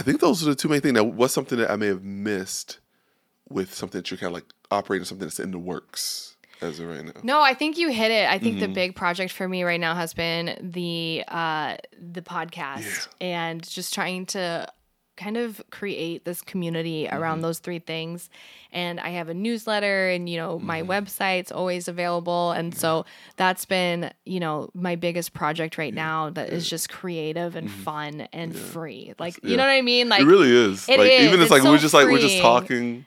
I 0.00 0.02
think 0.02 0.20
those 0.20 0.42
are 0.42 0.46
the 0.46 0.54
two 0.54 0.68
main 0.68 0.80
things. 0.80 0.94
Now, 0.94 1.04
what's 1.04 1.34
something 1.34 1.58
that 1.58 1.70
I 1.70 1.76
may 1.76 1.88
have 1.88 2.02
missed 2.02 2.78
with 3.48 3.74
something 3.74 3.98
that 3.98 4.10
you're 4.10 4.16
kind 4.18 4.28
of 4.28 4.34
like 4.34 4.46
operating 4.70 5.04
something 5.04 5.26
that's 5.26 5.38
in 5.40 5.50
the 5.50 5.58
works 5.58 6.36
as 6.62 6.80
of 6.80 6.88
right 6.88 7.04
now? 7.04 7.12
no, 7.22 7.42
I 7.42 7.52
think 7.54 7.76
you 7.76 7.90
hit 7.90 8.10
it. 8.10 8.26
I 8.28 8.38
think 8.38 8.56
Mm-hmm. 8.56 8.60
the 8.72 8.74
big 8.74 8.96
project 8.96 9.32
for 9.32 9.46
me 9.46 9.62
right 9.62 9.80
now 9.80 9.94
has 9.94 10.14
been 10.14 10.56
the 10.72 11.22
uh 11.28 11.76
the 12.00 12.22
podcast 12.22 13.08
and 13.20 13.62
just 13.68 13.92
trying 13.92 14.24
to 14.26 14.66
kind 15.20 15.36
of 15.36 15.60
create 15.70 16.24
this 16.24 16.40
community 16.42 17.04
Mm-hmm. 17.04 17.16
around 17.22 17.40
those 17.42 17.58
three 17.60 17.78
things. 17.78 18.30
And 18.72 18.98
I 19.00 19.10
have 19.10 19.28
a 19.28 19.34
newsletter 19.34 20.08
and 20.08 20.28
you 20.28 20.36
know, 20.38 20.58
my 20.58 20.80
Mm-hmm. 20.82 20.90
website's 20.90 21.52
always 21.52 21.88
available. 21.88 22.52
And 22.52 22.74
so 22.76 23.04
that's 23.36 23.64
been, 23.66 24.12
you 24.24 24.40
know, 24.40 24.70
my 24.74 24.96
biggest 24.96 25.32
project 25.34 25.76
right 25.78 25.92
now 25.94 26.30
that 26.30 26.48
is 26.50 26.68
just 26.68 26.88
creative 26.88 27.54
and 27.56 27.70
fun 27.70 28.28
and 28.32 28.56
free. 28.56 29.14
Like, 29.18 29.34
you 29.42 29.50
Mm-hmm. 29.50 29.56
Know 29.58 29.64
what 29.64 29.70
I 29.70 29.82
mean? 29.82 30.08
Like 30.08 30.22
it 30.22 30.26
really 30.26 30.50
is. 30.52 30.88
it 30.88 30.98
like 30.98 31.10
is. 31.10 31.20
even 31.22 31.34
it's, 31.34 31.42
It's 31.44 31.50
like 31.50 31.62
so 31.62 31.70
we're 31.70 31.78
just 31.78 31.94
like 31.94 32.06
we're 32.06 32.18
just 32.18 32.38
talking 32.40 33.04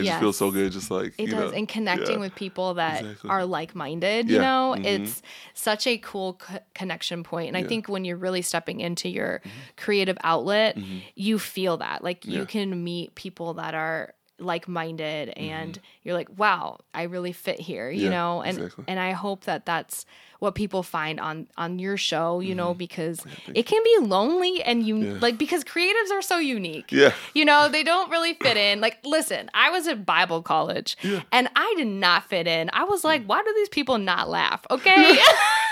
it 0.00 0.04
just 0.04 0.20
feels 0.20 0.36
so 0.36 0.50
good. 0.50 0.72
Just 0.72 0.90
like 0.90 1.14
It 1.18 1.26
does, 1.30 1.50
know, 1.52 1.56
and 1.56 1.68
connecting 1.68 2.12
yeah. 2.16 2.18
with 2.20 2.34
people 2.34 2.74
that 2.74 3.00
Exactly. 3.02 3.30
are 3.30 3.44
like-minded. 3.44 4.28
You 4.28 4.36
Yeah. 4.36 4.40
know, 4.42 4.74
Mhm. 4.78 4.84
it's 4.84 5.22
such 5.54 5.86
a 5.86 5.98
cool 5.98 6.34
co- 6.34 6.58
connection 6.74 7.22
point. 7.24 7.48
And 7.48 7.56
I 7.56 7.62
think 7.64 7.88
when 7.88 8.04
you're 8.04 8.16
really 8.16 8.42
stepping 8.42 8.80
into 8.80 9.08
your 9.08 9.42
creative 9.76 10.18
outlet, 10.22 10.76
you 11.14 11.38
feel 11.38 11.76
that. 11.78 12.02
Like 12.04 12.20
Mm-hmm. 12.20 12.30
Yeah. 12.30 12.38
you 12.40 12.46
can 12.46 12.84
meet 12.84 13.14
people 13.14 13.54
that 13.54 13.74
are 13.74 14.14
like-minded, 14.38 15.28
Mm-hmm. 15.30 15.40
and 15.40 15.80
you're 16.02 16.14
like, 16.14 16.28
"Wow, 16.36 16.80
I 16.94 17.02
really 17.04 17.32
fit 17.32 17.60
here." 17.60 17.90
You 17.90 18.04
Yeah, 18.04 18.10
know, 18.10 18.42
and 18.42 18.58
exactly. 18.58 18.84
and 18.88 18.98
I 19.00 19.12
hope 19.12 19.44
that 19.44 19.66
that's 19.66 20.06
what 20.38 20.54
people 20.54 20.82
find 20.82 21.18
on 21.20 21.46
on 21.56 21.78
your 21.78 21.96
show. 21.96 22.40
You 22.40 22.54
know, 22.54 22.74
because 22.74 23.20
thank 23.20 23.56
it 23.56 23.66
can 23.66 23.82
be 23.82 23.96
lonely 24.06 24.62
and 24.62 24.86
you 24.86 24.94
Mm-hmm. 24.96 25.12
Yeah. 25.14 25.18
like 25.20 25.38
because 25.38 25.64
creatives 25.64 26.10
are 26.12 26.22
so 26.22 26.38
unique 26.38 26.90
Yeah. 26.92 27.12
you 27.34 27.44
know 27.44 27.68
they 27.68 27.82
don't 27.82 28.10
really 28.10 28.34
fit 28.34 28.56
in 28.56 28.80
like 28.80 28.98
listen 29.04 29.50
i 29.54 29.70
was 29.70 29.86
at 29.86 30.06
bible 30.06 30.42
college 30.42 30.96
and 31.32 31.48
i 31.56 31.74
did 31.76 31.86
not 31.86 32.24
fit 32.28 32.46
in 32.46 32.70
i 32.72 32.84
was 32.84 33.04
like 33.04 33.24
why 33.26 33.42
do 33.42 33.52
these 33.56 33.68
people 33.68 33.98
not 33.98 34.28
laugh 34.28 34.64
okay 34.70 35.18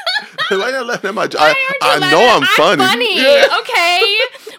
Why 0.51 0.71
not 0.71 0.87
let 0.87 1.03
them? 1.03 1.19
I, 1.19 1.27
Why 1.27 1.49
aren't 1.49 1.59
you 1.59 1.77
I, 1.83 1.97
I 2.07 2.11
know 2.11 2.29
I'm 2.29 2.45
funny. 2.77 3.17
Yeah. 3.23 3.47
okay 3.61 4.01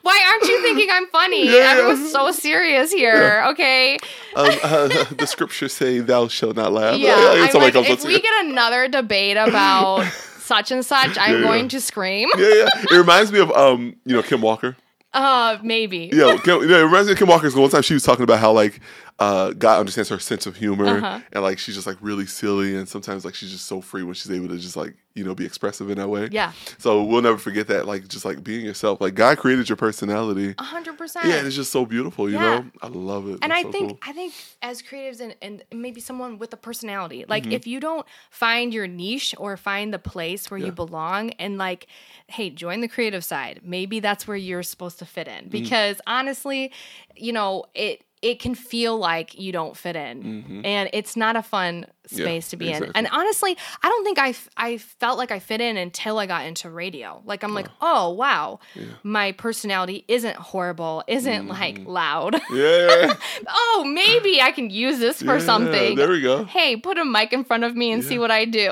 why 0.01 0.23
aren't 0.29 0.43
you 0.43 0.61
thinking 0.61 0.87
i'm 0.91 1.07
funny 1.07 1.45
Yeah, 1.45 1.51
yeah. 1.53 1.71
everyone's 1.71 2.11
so 2.11 2.31
serious 2.31 2.91
here 2.91 3.43
okay 3.49 3.97
Um, 4.35 4.49
uh, 4.63 4.87
the 5.17 5.25
scriptures 5.25 5.73
say, 5.73 5.99
"Thou 5.99 6.27
shalt 6.27 6.55
not 6.57 6.73
laugh." 6.73 6.99
yeah 6.99 7.15
I'm 7.51 7.61
like, 7.61 7.75
if 7.75 8.01
to 8.01 8.07
we 8.07 8.19
get 8.21 8.45
another 8.45 8.87
debate 8.87 9.37
about 9.37 10.05
such 10.39 10.71
and 10.71 10.85
such 10.85 11.17
i'm 11.17 11.31
Yeah, 11.31 11.37
yeah. 11.39 11.43
going 11.43 11.67
to 11.69 11.81
scream 11.81 12.29
yeah, 12.37 12.53
yeah. 12.53 12.67
It 12.91 12.97
reminds 12.97 13.31
me 13.31 13.39
of 13.39 13.51
um, 13.51 13.95
you 14.05 14.15
know, 14.15 14.21
Kim 14.21 14.41
Walker. 14.41 14.75
uh 15.13 15.57
maybe 15.63 16.09
Yeah, 16.13 16.37
Kim, 16.43 16.61
you 16.61 16.67
know, 16.67 16.79
it 16.81 16.83
reminds 16.83 17.07
me 17.07 17.13
of 17.13 17.17
Kim 17.19 17.27
Walker. 17.29 17.47
'cause 17.49 17.55
One 17.55 17.69
time 17.69 17.81
she 17.81 17.93
was 17.95 18.03
talking 18.03 18.23
about 18.23 18.39
how 18.39 18.51
like 18.51 18.79
uh, 19.19 19.51
God 19.51 19.79
understands 19.79 20.09
her 20.09 20.19
sense 20.19 20.45
of 20.45 20.57
humor, 20.57 20.97
Uh-huh. 20.97 21.19
and 21.31 21.43
like 21.43 21.57
she's 21.59 21.75
just 21.75 21.87
like 21.87 21.97
really 22.01 22.25
silly, 22.25 22.75
and 22.75 22.87
sometimes 22.87 23.23
like 23.23 23.33
she's 23.35 23.51
just 23.51 23.65
so 23.65 23.79
free 23.81 24.03
when 24.03 24.13
she's 24.13 24.29
able 24.31 24.49
to 24.49 24.57
just 24.57 24.75
like 24.75 24.95
you 25.13 25.23
know 25.23 25.33
be 25.33 25.45
expressive 25.45 25.89
in 25.89 25.97
that 25.97 26.09
way. 26.09 26.27
yeah 26.31 26.51
So 26.77 27.01
we'll 27.01 27.21
never 27.21 27.37
forget 27.37 27.67
that. 27.67 27.85
Like 27.87 28.09
just 28.09 28.25
like 28.25 28.43
being 28.43 28.65
yourself. 28.65 28.99
Like 28.99 29.15
God 29.15 29.37
created 29.37 29.69
your 29.69 29.77
personality. 29.77 30.53
100% 30.55 31.15
Yeah, 31.23 31.35
and 31.37 31.47
it's 31.47 31.55
just 31.55 31.71
so 31.71 31.85
beautiful. 31.85 32.29
You 32.29 32.35
Yeah. 32.35 32.41
know, 32.41 32.65
I 32.81 32.87
love 32.87 33.29
it. 33.29 33.39
and 33.41 33.51
It's 33.53 33.59
I 33.59 33.63
so 33.63 33.71
think 33.71 33.89
cool. 33.89 33.99
I 34.03 34.11
think 34.11 34.33
as 34.61 34.81
creatives 34.81 35.21
and, 35.21 35.33
and 35.41 35.63
maybe 35.71 36.01
someone 36.01 36.37
with 36.37 36.51
a 36.53 36.57
personality, 36.57 37.23
like 37.29 37.43
Mm-hmm. 37.43 37.51
if 37.53 37.65
you 37.67 37.79
don't 37.79 38.05
find 38.31 38.73
your 38.73 38.87
niche 38.87 39.33
or 39.37 39.55
find 39.55 39.93
the 39.93 39.99
place 39.99 40.51
where 40.51 40.59
you 40.59 40.73
belong, 40.73 41.29
and 41.39 41.57
like, 41.57 41.87
hey, 42.27 42.49
join 42.49 42.81
the 42.81 42.89
creative 42.89 43.23
side. 43.23 43.61
Maybe 43.63 44.01
that's 44.01 44.27
where 44.27 44.35
you're 44.35 44.63
supposed 44.63 44.99
to 44.99 45.05
fit 45.05 45.29
in. 45.29 45.47
Because 45.47 46.01
honestly, 46.05 46.73
you 47.15 47.31
know 47.31 47.63
it. 47.73 48.03
It 48.29 48.39
can 48.39 48.55
feel 48.55 48.97
like 48.97 49.29
you 49.39 49.51
don't 49.51 49.75
fit 49.77 49.95
in, 49.95 50.23
Mm-hmm. 50.23 50.65
and 50.65 50.89
it's 50.93 51.15
not 51.15 51.35
a 51.35 51.43
fun 51.43 51.85
space 52.09 52.49
to 52.49 52.57
be 52.57 52.69
exactly. 52.69 52.89
in. 52.89 52.93
And 52.95 53.07
honestly, 53.11 53.57
I 53.83 53.89
don't 53.89 54.03
think 54.03 54.19
I, 54.19 54.29
f- 54.29 54.49
I 54.57 54.77
felt 54.77 55.17
like 55.17 55.31
I 55.31 55.39
fit 55.39 55.61
in 55.61 55.77
until 55.77 56.17
I 56.19 56.25
got 56.25 56.45
into 56.45 56.69
radio. 56.69 57.21
Like 57.25 57.43
I'm 57.43 57.53
like, 57.53 57.67
oh 57.81 58.11
wow, 58.11 58.59
my 59.03 59.31
personality 59.33 60.05
isn't 60.07 60.35
horrible, 60.35 61.03
isn't 61.07 61.47
like 61.47 61.75
Mm-hmm. 61.79 61.89
loud. 61.89 62.35
Yeah. 62.53 63.13
oh, 63.47 63.83
maybe 63.93 64.41
I 64.41 64.51
can 64.51 64.69
use 64.69 64.99
this 64.99 65.19
for 65.21 65.37
Yeah, 65.37 65.45
something. 65.45 65.95
There 65.95 66.09
we 66.09 66.21
go. 66.21 66.43
Hey, 66.45 66.75
put 66.77 66.97
a 66.97 67.05
mic 67.05 67.33
in 67.33 67.43
front 67.43 67.63
of 67.63 67.75
me 67.75 67.91
and 67.91 68.03
see 68.03 68.17
what 68.19 68.31
I 68.31 68.45
do. 68.45 68.69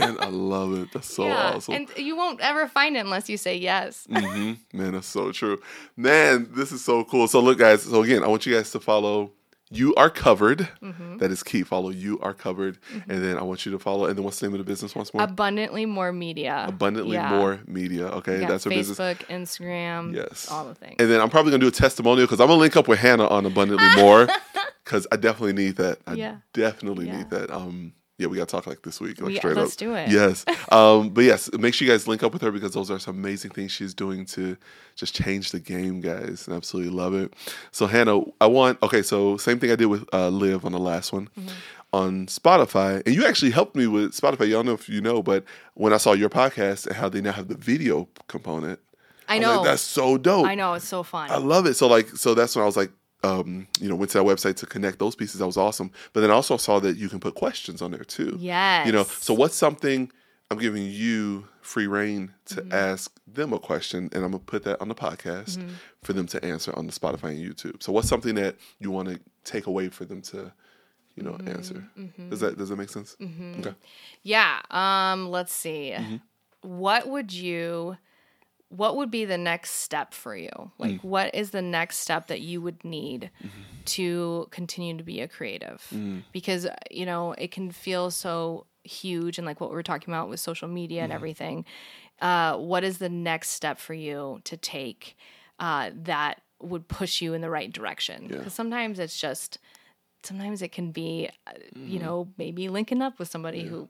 Man, 0.00 0.16
I 0.20 0.28
love 0.28 0.72
it. 0.74 0.88
That's 0.92 1.12
so 1.14 1.26
yeah, 1.26 1.52
awesome. 1.54 1.74
and 1.74 1.88
you 1.96 2.16
won't 2.16 2.40
ever 2.40 2.66
find 2.68 2.96
it 2.96 3.00
unless 3.00 3.28
you 3.28 3.36
say 3.36 3.56
yes. 3.56 4.06
mm-hmm. 4.10 4.76
Man, 4.78 4.92
that's 4.92 5.06
so 5.06 5.32
true. 5.32 5.60
Man, 5.96 6.48
this 6.52 6.72
is 6.72 6.84
so 6.84 7.04
cool. 7.04 7.28
So 7.28 7.40
look, 7.40 7.58
guys. 7.58 7.82
So 7.82 8.02
again, 8.02 8.22
I 8.24 8.28
want 8.28 8.46
you 8.46 8.54
guys 8.54 8.70
to 8.72 8.80
follow. 8.80 9.32
You 9.72 9.94
are 9.94 10.10
covered. 10.10 10.68
Mm-hmm. 10.82 11.18
That 11.18 11.30
is 11.30 11.42
key. 11.44 11.62
Follow 11.62 11.90
you 11.90 12.18
are 12.20 12.34
covered, 12.34 12.78
and 13.08 13.22
then 13.22 13.38
I 13.38 13.42
want 13.42 13.64
you 13.64 13.70
to 13.72 13.78
follow. 13.78 14.06
And 14.06 14.16
then 14.18 14.24
what's 14.24 14.40
the 14.40 14.46
name 14.48 14.54
of 14.54 14.58
the 14.58 14.64
business 14.64 14.96
once 14.96 15.14
more? 15.14 15.22
Abundantly 15.22 15.86
more 15.86 16.12
media. 16.12 16.64
Abundantly 16.66 17.14
Yeah. 17.16 17.30
more 17.30 17.60
media. 17.66 18.06
Okay, 18.08 18.38
that's 18.44 18.66
our 18.66 18.70
business. 18.70 18.98
Facebook, 18.98 19.18
Instagram, 19.28 20.14
Yes. 20.14 20.48
all 20.50 20.64
the 20.66 20.74
things. 20.74 20.96
And 20.98 21.08
then 21.10 21.20
I'm 21.20 21.30
probably 21.30 21.52
gonna 21.52 21.60
do 21.60 21.68
a 21.68 21.70
testimonial 21.70 22.26
because 22.26 22.40
I'm 22.40 22.48
gonna 22.48 22.58
link 22.60 22.76
up 22.76 22.88
with 22.88 22.98
Hannah 22.98 23.28
on 23.28 23.46
Abundantly 23.46 23.86
More 24.02 24.26
because 24.84 25.06
I 25.12 25.16
definitely 25.16 25.52
need 25.52 25.76
that. 25.76 25.98
I 26.06 26.14
Yeah. 26.14 26.36
definitely 26.52 27.06
Yeah. 27.06 27.18
need 27.18 27.30
that. 27.30 27.50
Um, 27.50 27.92
yeah, 28.20 28.26
we 28.28 28.36
gotta 28.36 28.50
talk 28.50 28.66
like 28.66 28.82
this 28.82 29.00
week, 29.00 29.20
like 29.20 29.28
We- 29.28 29.36
straight 29.38 29.56
let's 29.56 29.72
up. 29.72 29.78
do 29.78 29.94
it. 29.94 30.10
Yes. 30.10 30.44
Um, 30.72 31.08
but 31.10 31.24
yes, 31.24 31.50
make 31.54 31.74
sure 31.74 31.86
you 31.88 31.92
guys 31.92 32.06
link 32.06 32.22
up 32.22 32.32
with 32.32 32.42
her 32.42 32.52
because 32.52 32.74
those 32.74 32.90
are 32.92 32.98
some 33.00 33.16
amazing 33.18 33.50
things 33.50 33.72
she's 33.72 33.92
doing 33.92 34.24
to 34.26 34.56
just 34.94 35.14
change 35.16 35.50
the 35.50 35.58
game, 35.58 36.00
guys. 36.00 36.46
And 36.46 36.54
absolutely 36.56 36.92
love 36.92 37.12
it. 37.14 37.34
So 37.72 37.86
Hannah, 37.88 38.20
I 38.40 38.46
want 38.46 38.80
okay. 38.84 39.02
So 39.02 39.36
same 39.36 39.58
thing 39.58 39.72
I 39.72 39.76
did 39.76 39.86
with 39.86 40.04
uh, 40.14 40.28
Live 40.28 40.64
on 40.64 40.70
the 40.72 40.78
last 40.78 41.12
one. 41.12 41.28
Mm-hmm. 41.38 41.48
On 41.92 42.26
Spotify, 42.26 43.02
and 43.04 43.16
you 43.16 43.26
actually 43.26 43.50
helped 43.50 43.74
me 43.74 43.88
with 43.88 44.12
Spotify. 44.12 44.48
Y'all 44.48 44.62
know 44.62 44.74
if 44.74 44.88
you 44.88 45.00
know, 45.00 45.24
but 45.24 45.42
when 45.74 45.92
I 45.92 45.96
saw 45.96 46.12
your 46.12 46.28
podcast 46.28 46.86
and 46.86 46.94
how 46.94 47.08
they 47.08 47.20
now 47.20 47.32
have 47.32 47.48
the 47.48 47.56
video 47.56 48.08
component, 48.28 48.78
I 49.28 49.40
know. 49.40 49.56
like, 49.56 49.64
that's 49.64 49.82
so 49.82 50.16
dope. 50.16 50.46
I 50.46 50.54
know. 50.54 50.74
It's 50.74 50.86
so 50.86 51.02
fun. 51.02 51.32
I 51.32 51.38
love 51.38 51.66
it. 51.66 51.74
So 51.74 51.88
like, 51.88 52.06
so 52.10 52.34
that's 52.34 52.54
when 52.54 52.62
I 52.62 52.66
was 52.66 52.76
like, 52.76 52.92
um, 53.22 53.66
you 53.80 53.88
know, 53.88 53.94
went 53.96 54.10
to 54.12 54.18
that 54.18 54.24
website 54.24 54.56
to 54.56 54.66
connect 54.66 54.98
those 54.98 55.14
pieces. 55.14 55.40
That 55.40 55.46
was 55.46 55.56
awesome. 55.56 55.90
But 56.12 56.20
then 56.22 56.30
I 56.30 56.34
also 56.34 56.56
saw 56.56 56.78
that 56.80 56.96
you 56.96 57.08
can 57.08 57.20
put 57.20 57.34
questions 57.34 57.82
on 57.82 57.90
there 57.90 58.04
too. 58.04 58.36
yes. 58.40 58.86
You 58.86 58.92
know, 58.92 59.04
so 59.04 59.34
what's 59.34 59.54
something 59.56 60.10
I'm 60.50 60.58
giving 60.58 60.84
you 60.86 61.46
free 61.60 61.86
reign 61.86 62.32
to 62.46 62.56
Mm-hmm. 62.56 62.72
ask 62.72 63.12
them 63.26 63.52
a 63.52 63.58
question, 63.60 64.08
and 64.12 64.24
I'm 64.24 64.32
gonna 64.32 64.38
put 64.40 64.64
that 64.64 64.80
on 64.80 64.88
the 64.88 64.94
podcast 64.94 65.58
Mm-hmm. 65.58 65.68
for 66.02 66.12
them 66.12 66.26
to 66.28 66.44
answer 66.44 66.76
on 66.76 66.86
the 66.86 66.92
Spotify 66.92 67.30
and 67.30 67.38
YouTube. 67.38 67.82
So 67.82 67.92
what's 67.92 68.08
something 68.08 68.34
that 68.36 68.56
you 68.80 68.90
want 68.90 69.08
to 69.08 69.20
take 69.44 69.66
away 69.66 69.88
for 69.90 70.04
them 70.04 70.22
to, 70.22 70.52
you 71.14 71.22
know, 71.22 71.38
answer? 71.46 71.86
Mm-hmm. 71.96 72.30
Does 72.30 72.40
that 72.40 72.58
does 72.58 72.70
that 72.70 72.76
make 72.76 72.88
sense? 72.88 73.16
Okay. 73.20 73.74
Yeah. 74.22 74.60
Um, 74.70 75.28
let's 75.30 75.52
see. 75.52 75.92
Mm-hmm. 75.96 76.16
What 76.62 77.06
would 77.06 77.32
you 77.32 77.96
what 78.70 78.96
would 78.96 79.10
be 79.10 79.24
the 79.24 79.36
next 79.38 79.72
step 79.72 80.14
for 80.14 80.34
you? 80.36 80.50
Like 80.78 80.92
Mm. 81.02 81.04
what 81.04 81.34
is 81.34 81.50
the 81.50 81.60
next 81.62 81.98
step 81.98 82.26
that 82.28 82.40
you 82.40 82.60
would 82.62 82.82
need 82.84 83.30
Mm-hmm. 83.44 83.62
to 83.86 84.48
continue 84.50 84.96
to 84.96 85.02
be 85.04 85.20
a 85.20 85.28
creative? 85.28 85.84
Mm. 85.92 86.22
Because 86.32 86.66
you 86.90 87.04
know, 87.04 87.32
it 87.32 87.50
can 87.50 87.70
feel 87.70 88.10
so 88.10 88.66
huge 88.84 89.36
and 89.38 89.46
like 89.46 89.60
what 89.60 89.70
we 89.70 89.76
were 89.76 89.82
talking 89.82 90.12
about 90.14 90.28
with 90.30 90.40
social 90.40 90.68
media 90.68 91.00
Mm-hmm. 91.00 91.04
and 91.04 91.12
everything. 91.12 91.64
Uh, 92.20 92.56
what 92.56 92.84
is 92.84 92.98
the 92.98 93.08
next 93.08 93.50
step 93.50 93.78
for 93.78 93.94
you 93.94 94.40
to 94.44 94.56
take 94.56 95.16
uh, 95.58 95.90
that 95.94 96.40
would 96.62 96.86
push 96.88 97.20
you 97.20 97.34
in 97.34 97.40
the 97.40 97.50
right 97.50 97.72
direction? 97.72 98.28
Yeah. 98.30 98.38
Because 98.38 98.54
sometimes 98.54 98.98
it's 98.98 99.18
just 99.18 99.58
sometimes 100.22 100.60
it 100.62 100.70
can 100.70 100.92
be 100.92 101.28
uh, 101.46 101.52
you 101.74 101.98
Mm-hmm. 101.98 102.06
know 102.06 102.28
maybe 102.38 102.68
linking 102.68 103.02
up 103.02 103.18
with 103.18 103.28
somebody 103.28 103.64
who 103.64 103.88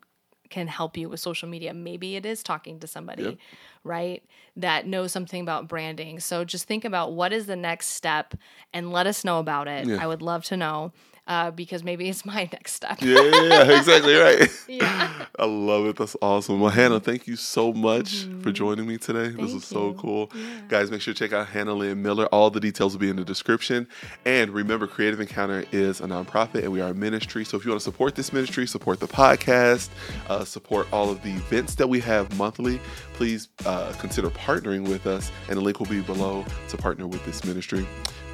can 0.51 0.67
help 0.67 0.97
you 0.97 1.09
with 1.09 1.21
social 1.21 1.49
media 1.49 1.73
maybe 1.73 2.17
it 2.17 2.27
is 2.27 2.43
talking 2.43 2.79
to 2.81 2.87
somebody 2.87 3.23
Yep. 3.25 3.39
right 3.85 4.25
that 4.57 4.87
knows 4.87 5.13
something 5.13 5.41
about 5.41 5.69
branding 5.69 6.21
so 6.21 6.45
just 6.45 6.67
think 6.67 6.85
about 6.85 7.13
what 7.13 7.33
is 7.33 7.47
the 7.47 7.57
next 7.57 7.89
step 7.89 8.35
and 8.75 8.93
let 8.93 9.07
us 9.07 9.25
know 9.25 9.39
about 9.39 9.69
it 9.69 9.87
Yeah. 9.87 9.99
i 10.03 10.07
would 10.07 10.23
love 10.23 10.45
to 10.47 10.57
know 10.57 10.93
uh, 11.31 11.51
because 11.53 11.85
maybe 11.85 12.09
it's 12.09 12.25
my 12.35 12.49
next 12.53 12.75
step 12.75 13.01
Yeah, 13.01 13.23
yeah, 13.23 13.43
yeah, 13.43 13.79
exactly 13.79 14.15
right. 14.15 14.49
Yeah. 14.69 15.27
I 15.39 15.45
love 15.47 15.87
it. 15.87 15.97
That's 15.97 16.17
awesome. 16.23 16.61
Well, 16.61 16.71
Hannah, 16.71 17.01
thank 17.01 17.27
you 17.27 17.37
so 17.37 17.73
much 17.73 18.27
for 18.43 18.53
joining 18.53 18.87
me 18.87 18.99
today. 18.99 19.29
this 19.29 19.37
Mm-hmm. 19.37 19.55
Was 19.55 19.65
so 19.65 19.95
cool. 19.95 20.31
Guys, 20.69 20.91
make 20.91 21.01
sure 21.01 21.15
to 21.15 21.19
check 21.19 21.33
out 21.33 21.47
Hannah 21.49 21.73
Lynn 21.75 22.03
Miller. 22.03 22.27
All 22.27 22.51
the 22.51 22.61
details 22.61 22.93
will 22.95 23.01
be 23.01 23.09
in 23.11 23.17
the 23.17 23.25
description. 23.25 23.89
And 24.25 24.51
remember, 24.51 24.87
Creative 24.87 25.21
Encounter 25.21 25.65
is 25.73 26.01
a 26.01 26.05
nonprofit 26.05 26.63
and 26.63 26.73
we 26.73 26.81
are 26.81 26.91
a 26.91 26.95
ministry. 26.95 27.45
So 27.45 27.57
if 27.57 27.65
you 27.65 27.71
want 27.71 27.81
to 27.81 27.85
support 27.85 28.15
this 28.15 28.33
ministry, 28.33 28.67
support 28.67 29.01
the 29.01 29.09
podcast, 29.09 29.89
uh, 30.29 30.45
support 30.45 30.87
all 30.93 31.11
of 31.11 31.23
the 31.23 31.31
events 31.31 31.75
that 31.77 31.89
we 31.89 32.01
have 32.01 32.37
monthly, 32.37 32.81
please 33.15 33.49
uh, 33.67 33.93
consider 33.99 34.31
partnering 34.31 34.89
with 34.89 35.07
us. 35.07 35.31
And 35.49 35.57
the 35.57 35.63
link 35.63 35.79
will 35.81 35.87
be 35.87 36.01
below 36.01 36.45
to 36.69 36.77
partner 36.77 37.07
with 37.07 37.25
this 37.25 37.45
ministry. 37.45 37.87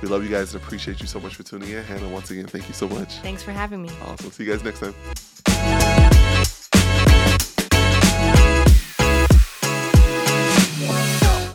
We 0.03 0.09
love 0.09 0.23
you 0.23 0.31
guys 0.31 0.55
and 0.55 0.63
appreciate 0.63 1.01
you 1.01 1.07
so 1.07 1.19
much 1.21 1.37
for 1.37 1.43
tuning 1.43 1.71
in. 1.71 1.83
Hannah, 1.85 2.09
once 2.09 2.31
again, 2.31 2.47
thank 2.47 2.69
you 2.69 2.75
so 2.75 2.89
much. 2.89 3.19
thanks 3.21 3.43
for 3.43 3.53
having 3.53 3.83
me 3.83 3.91
Awesome. 4.05 4.31
See 4.31 4.45
you 4.45 4.53
guys 4.53 4.63
next 4.63 4.81
time. 4.81 5.93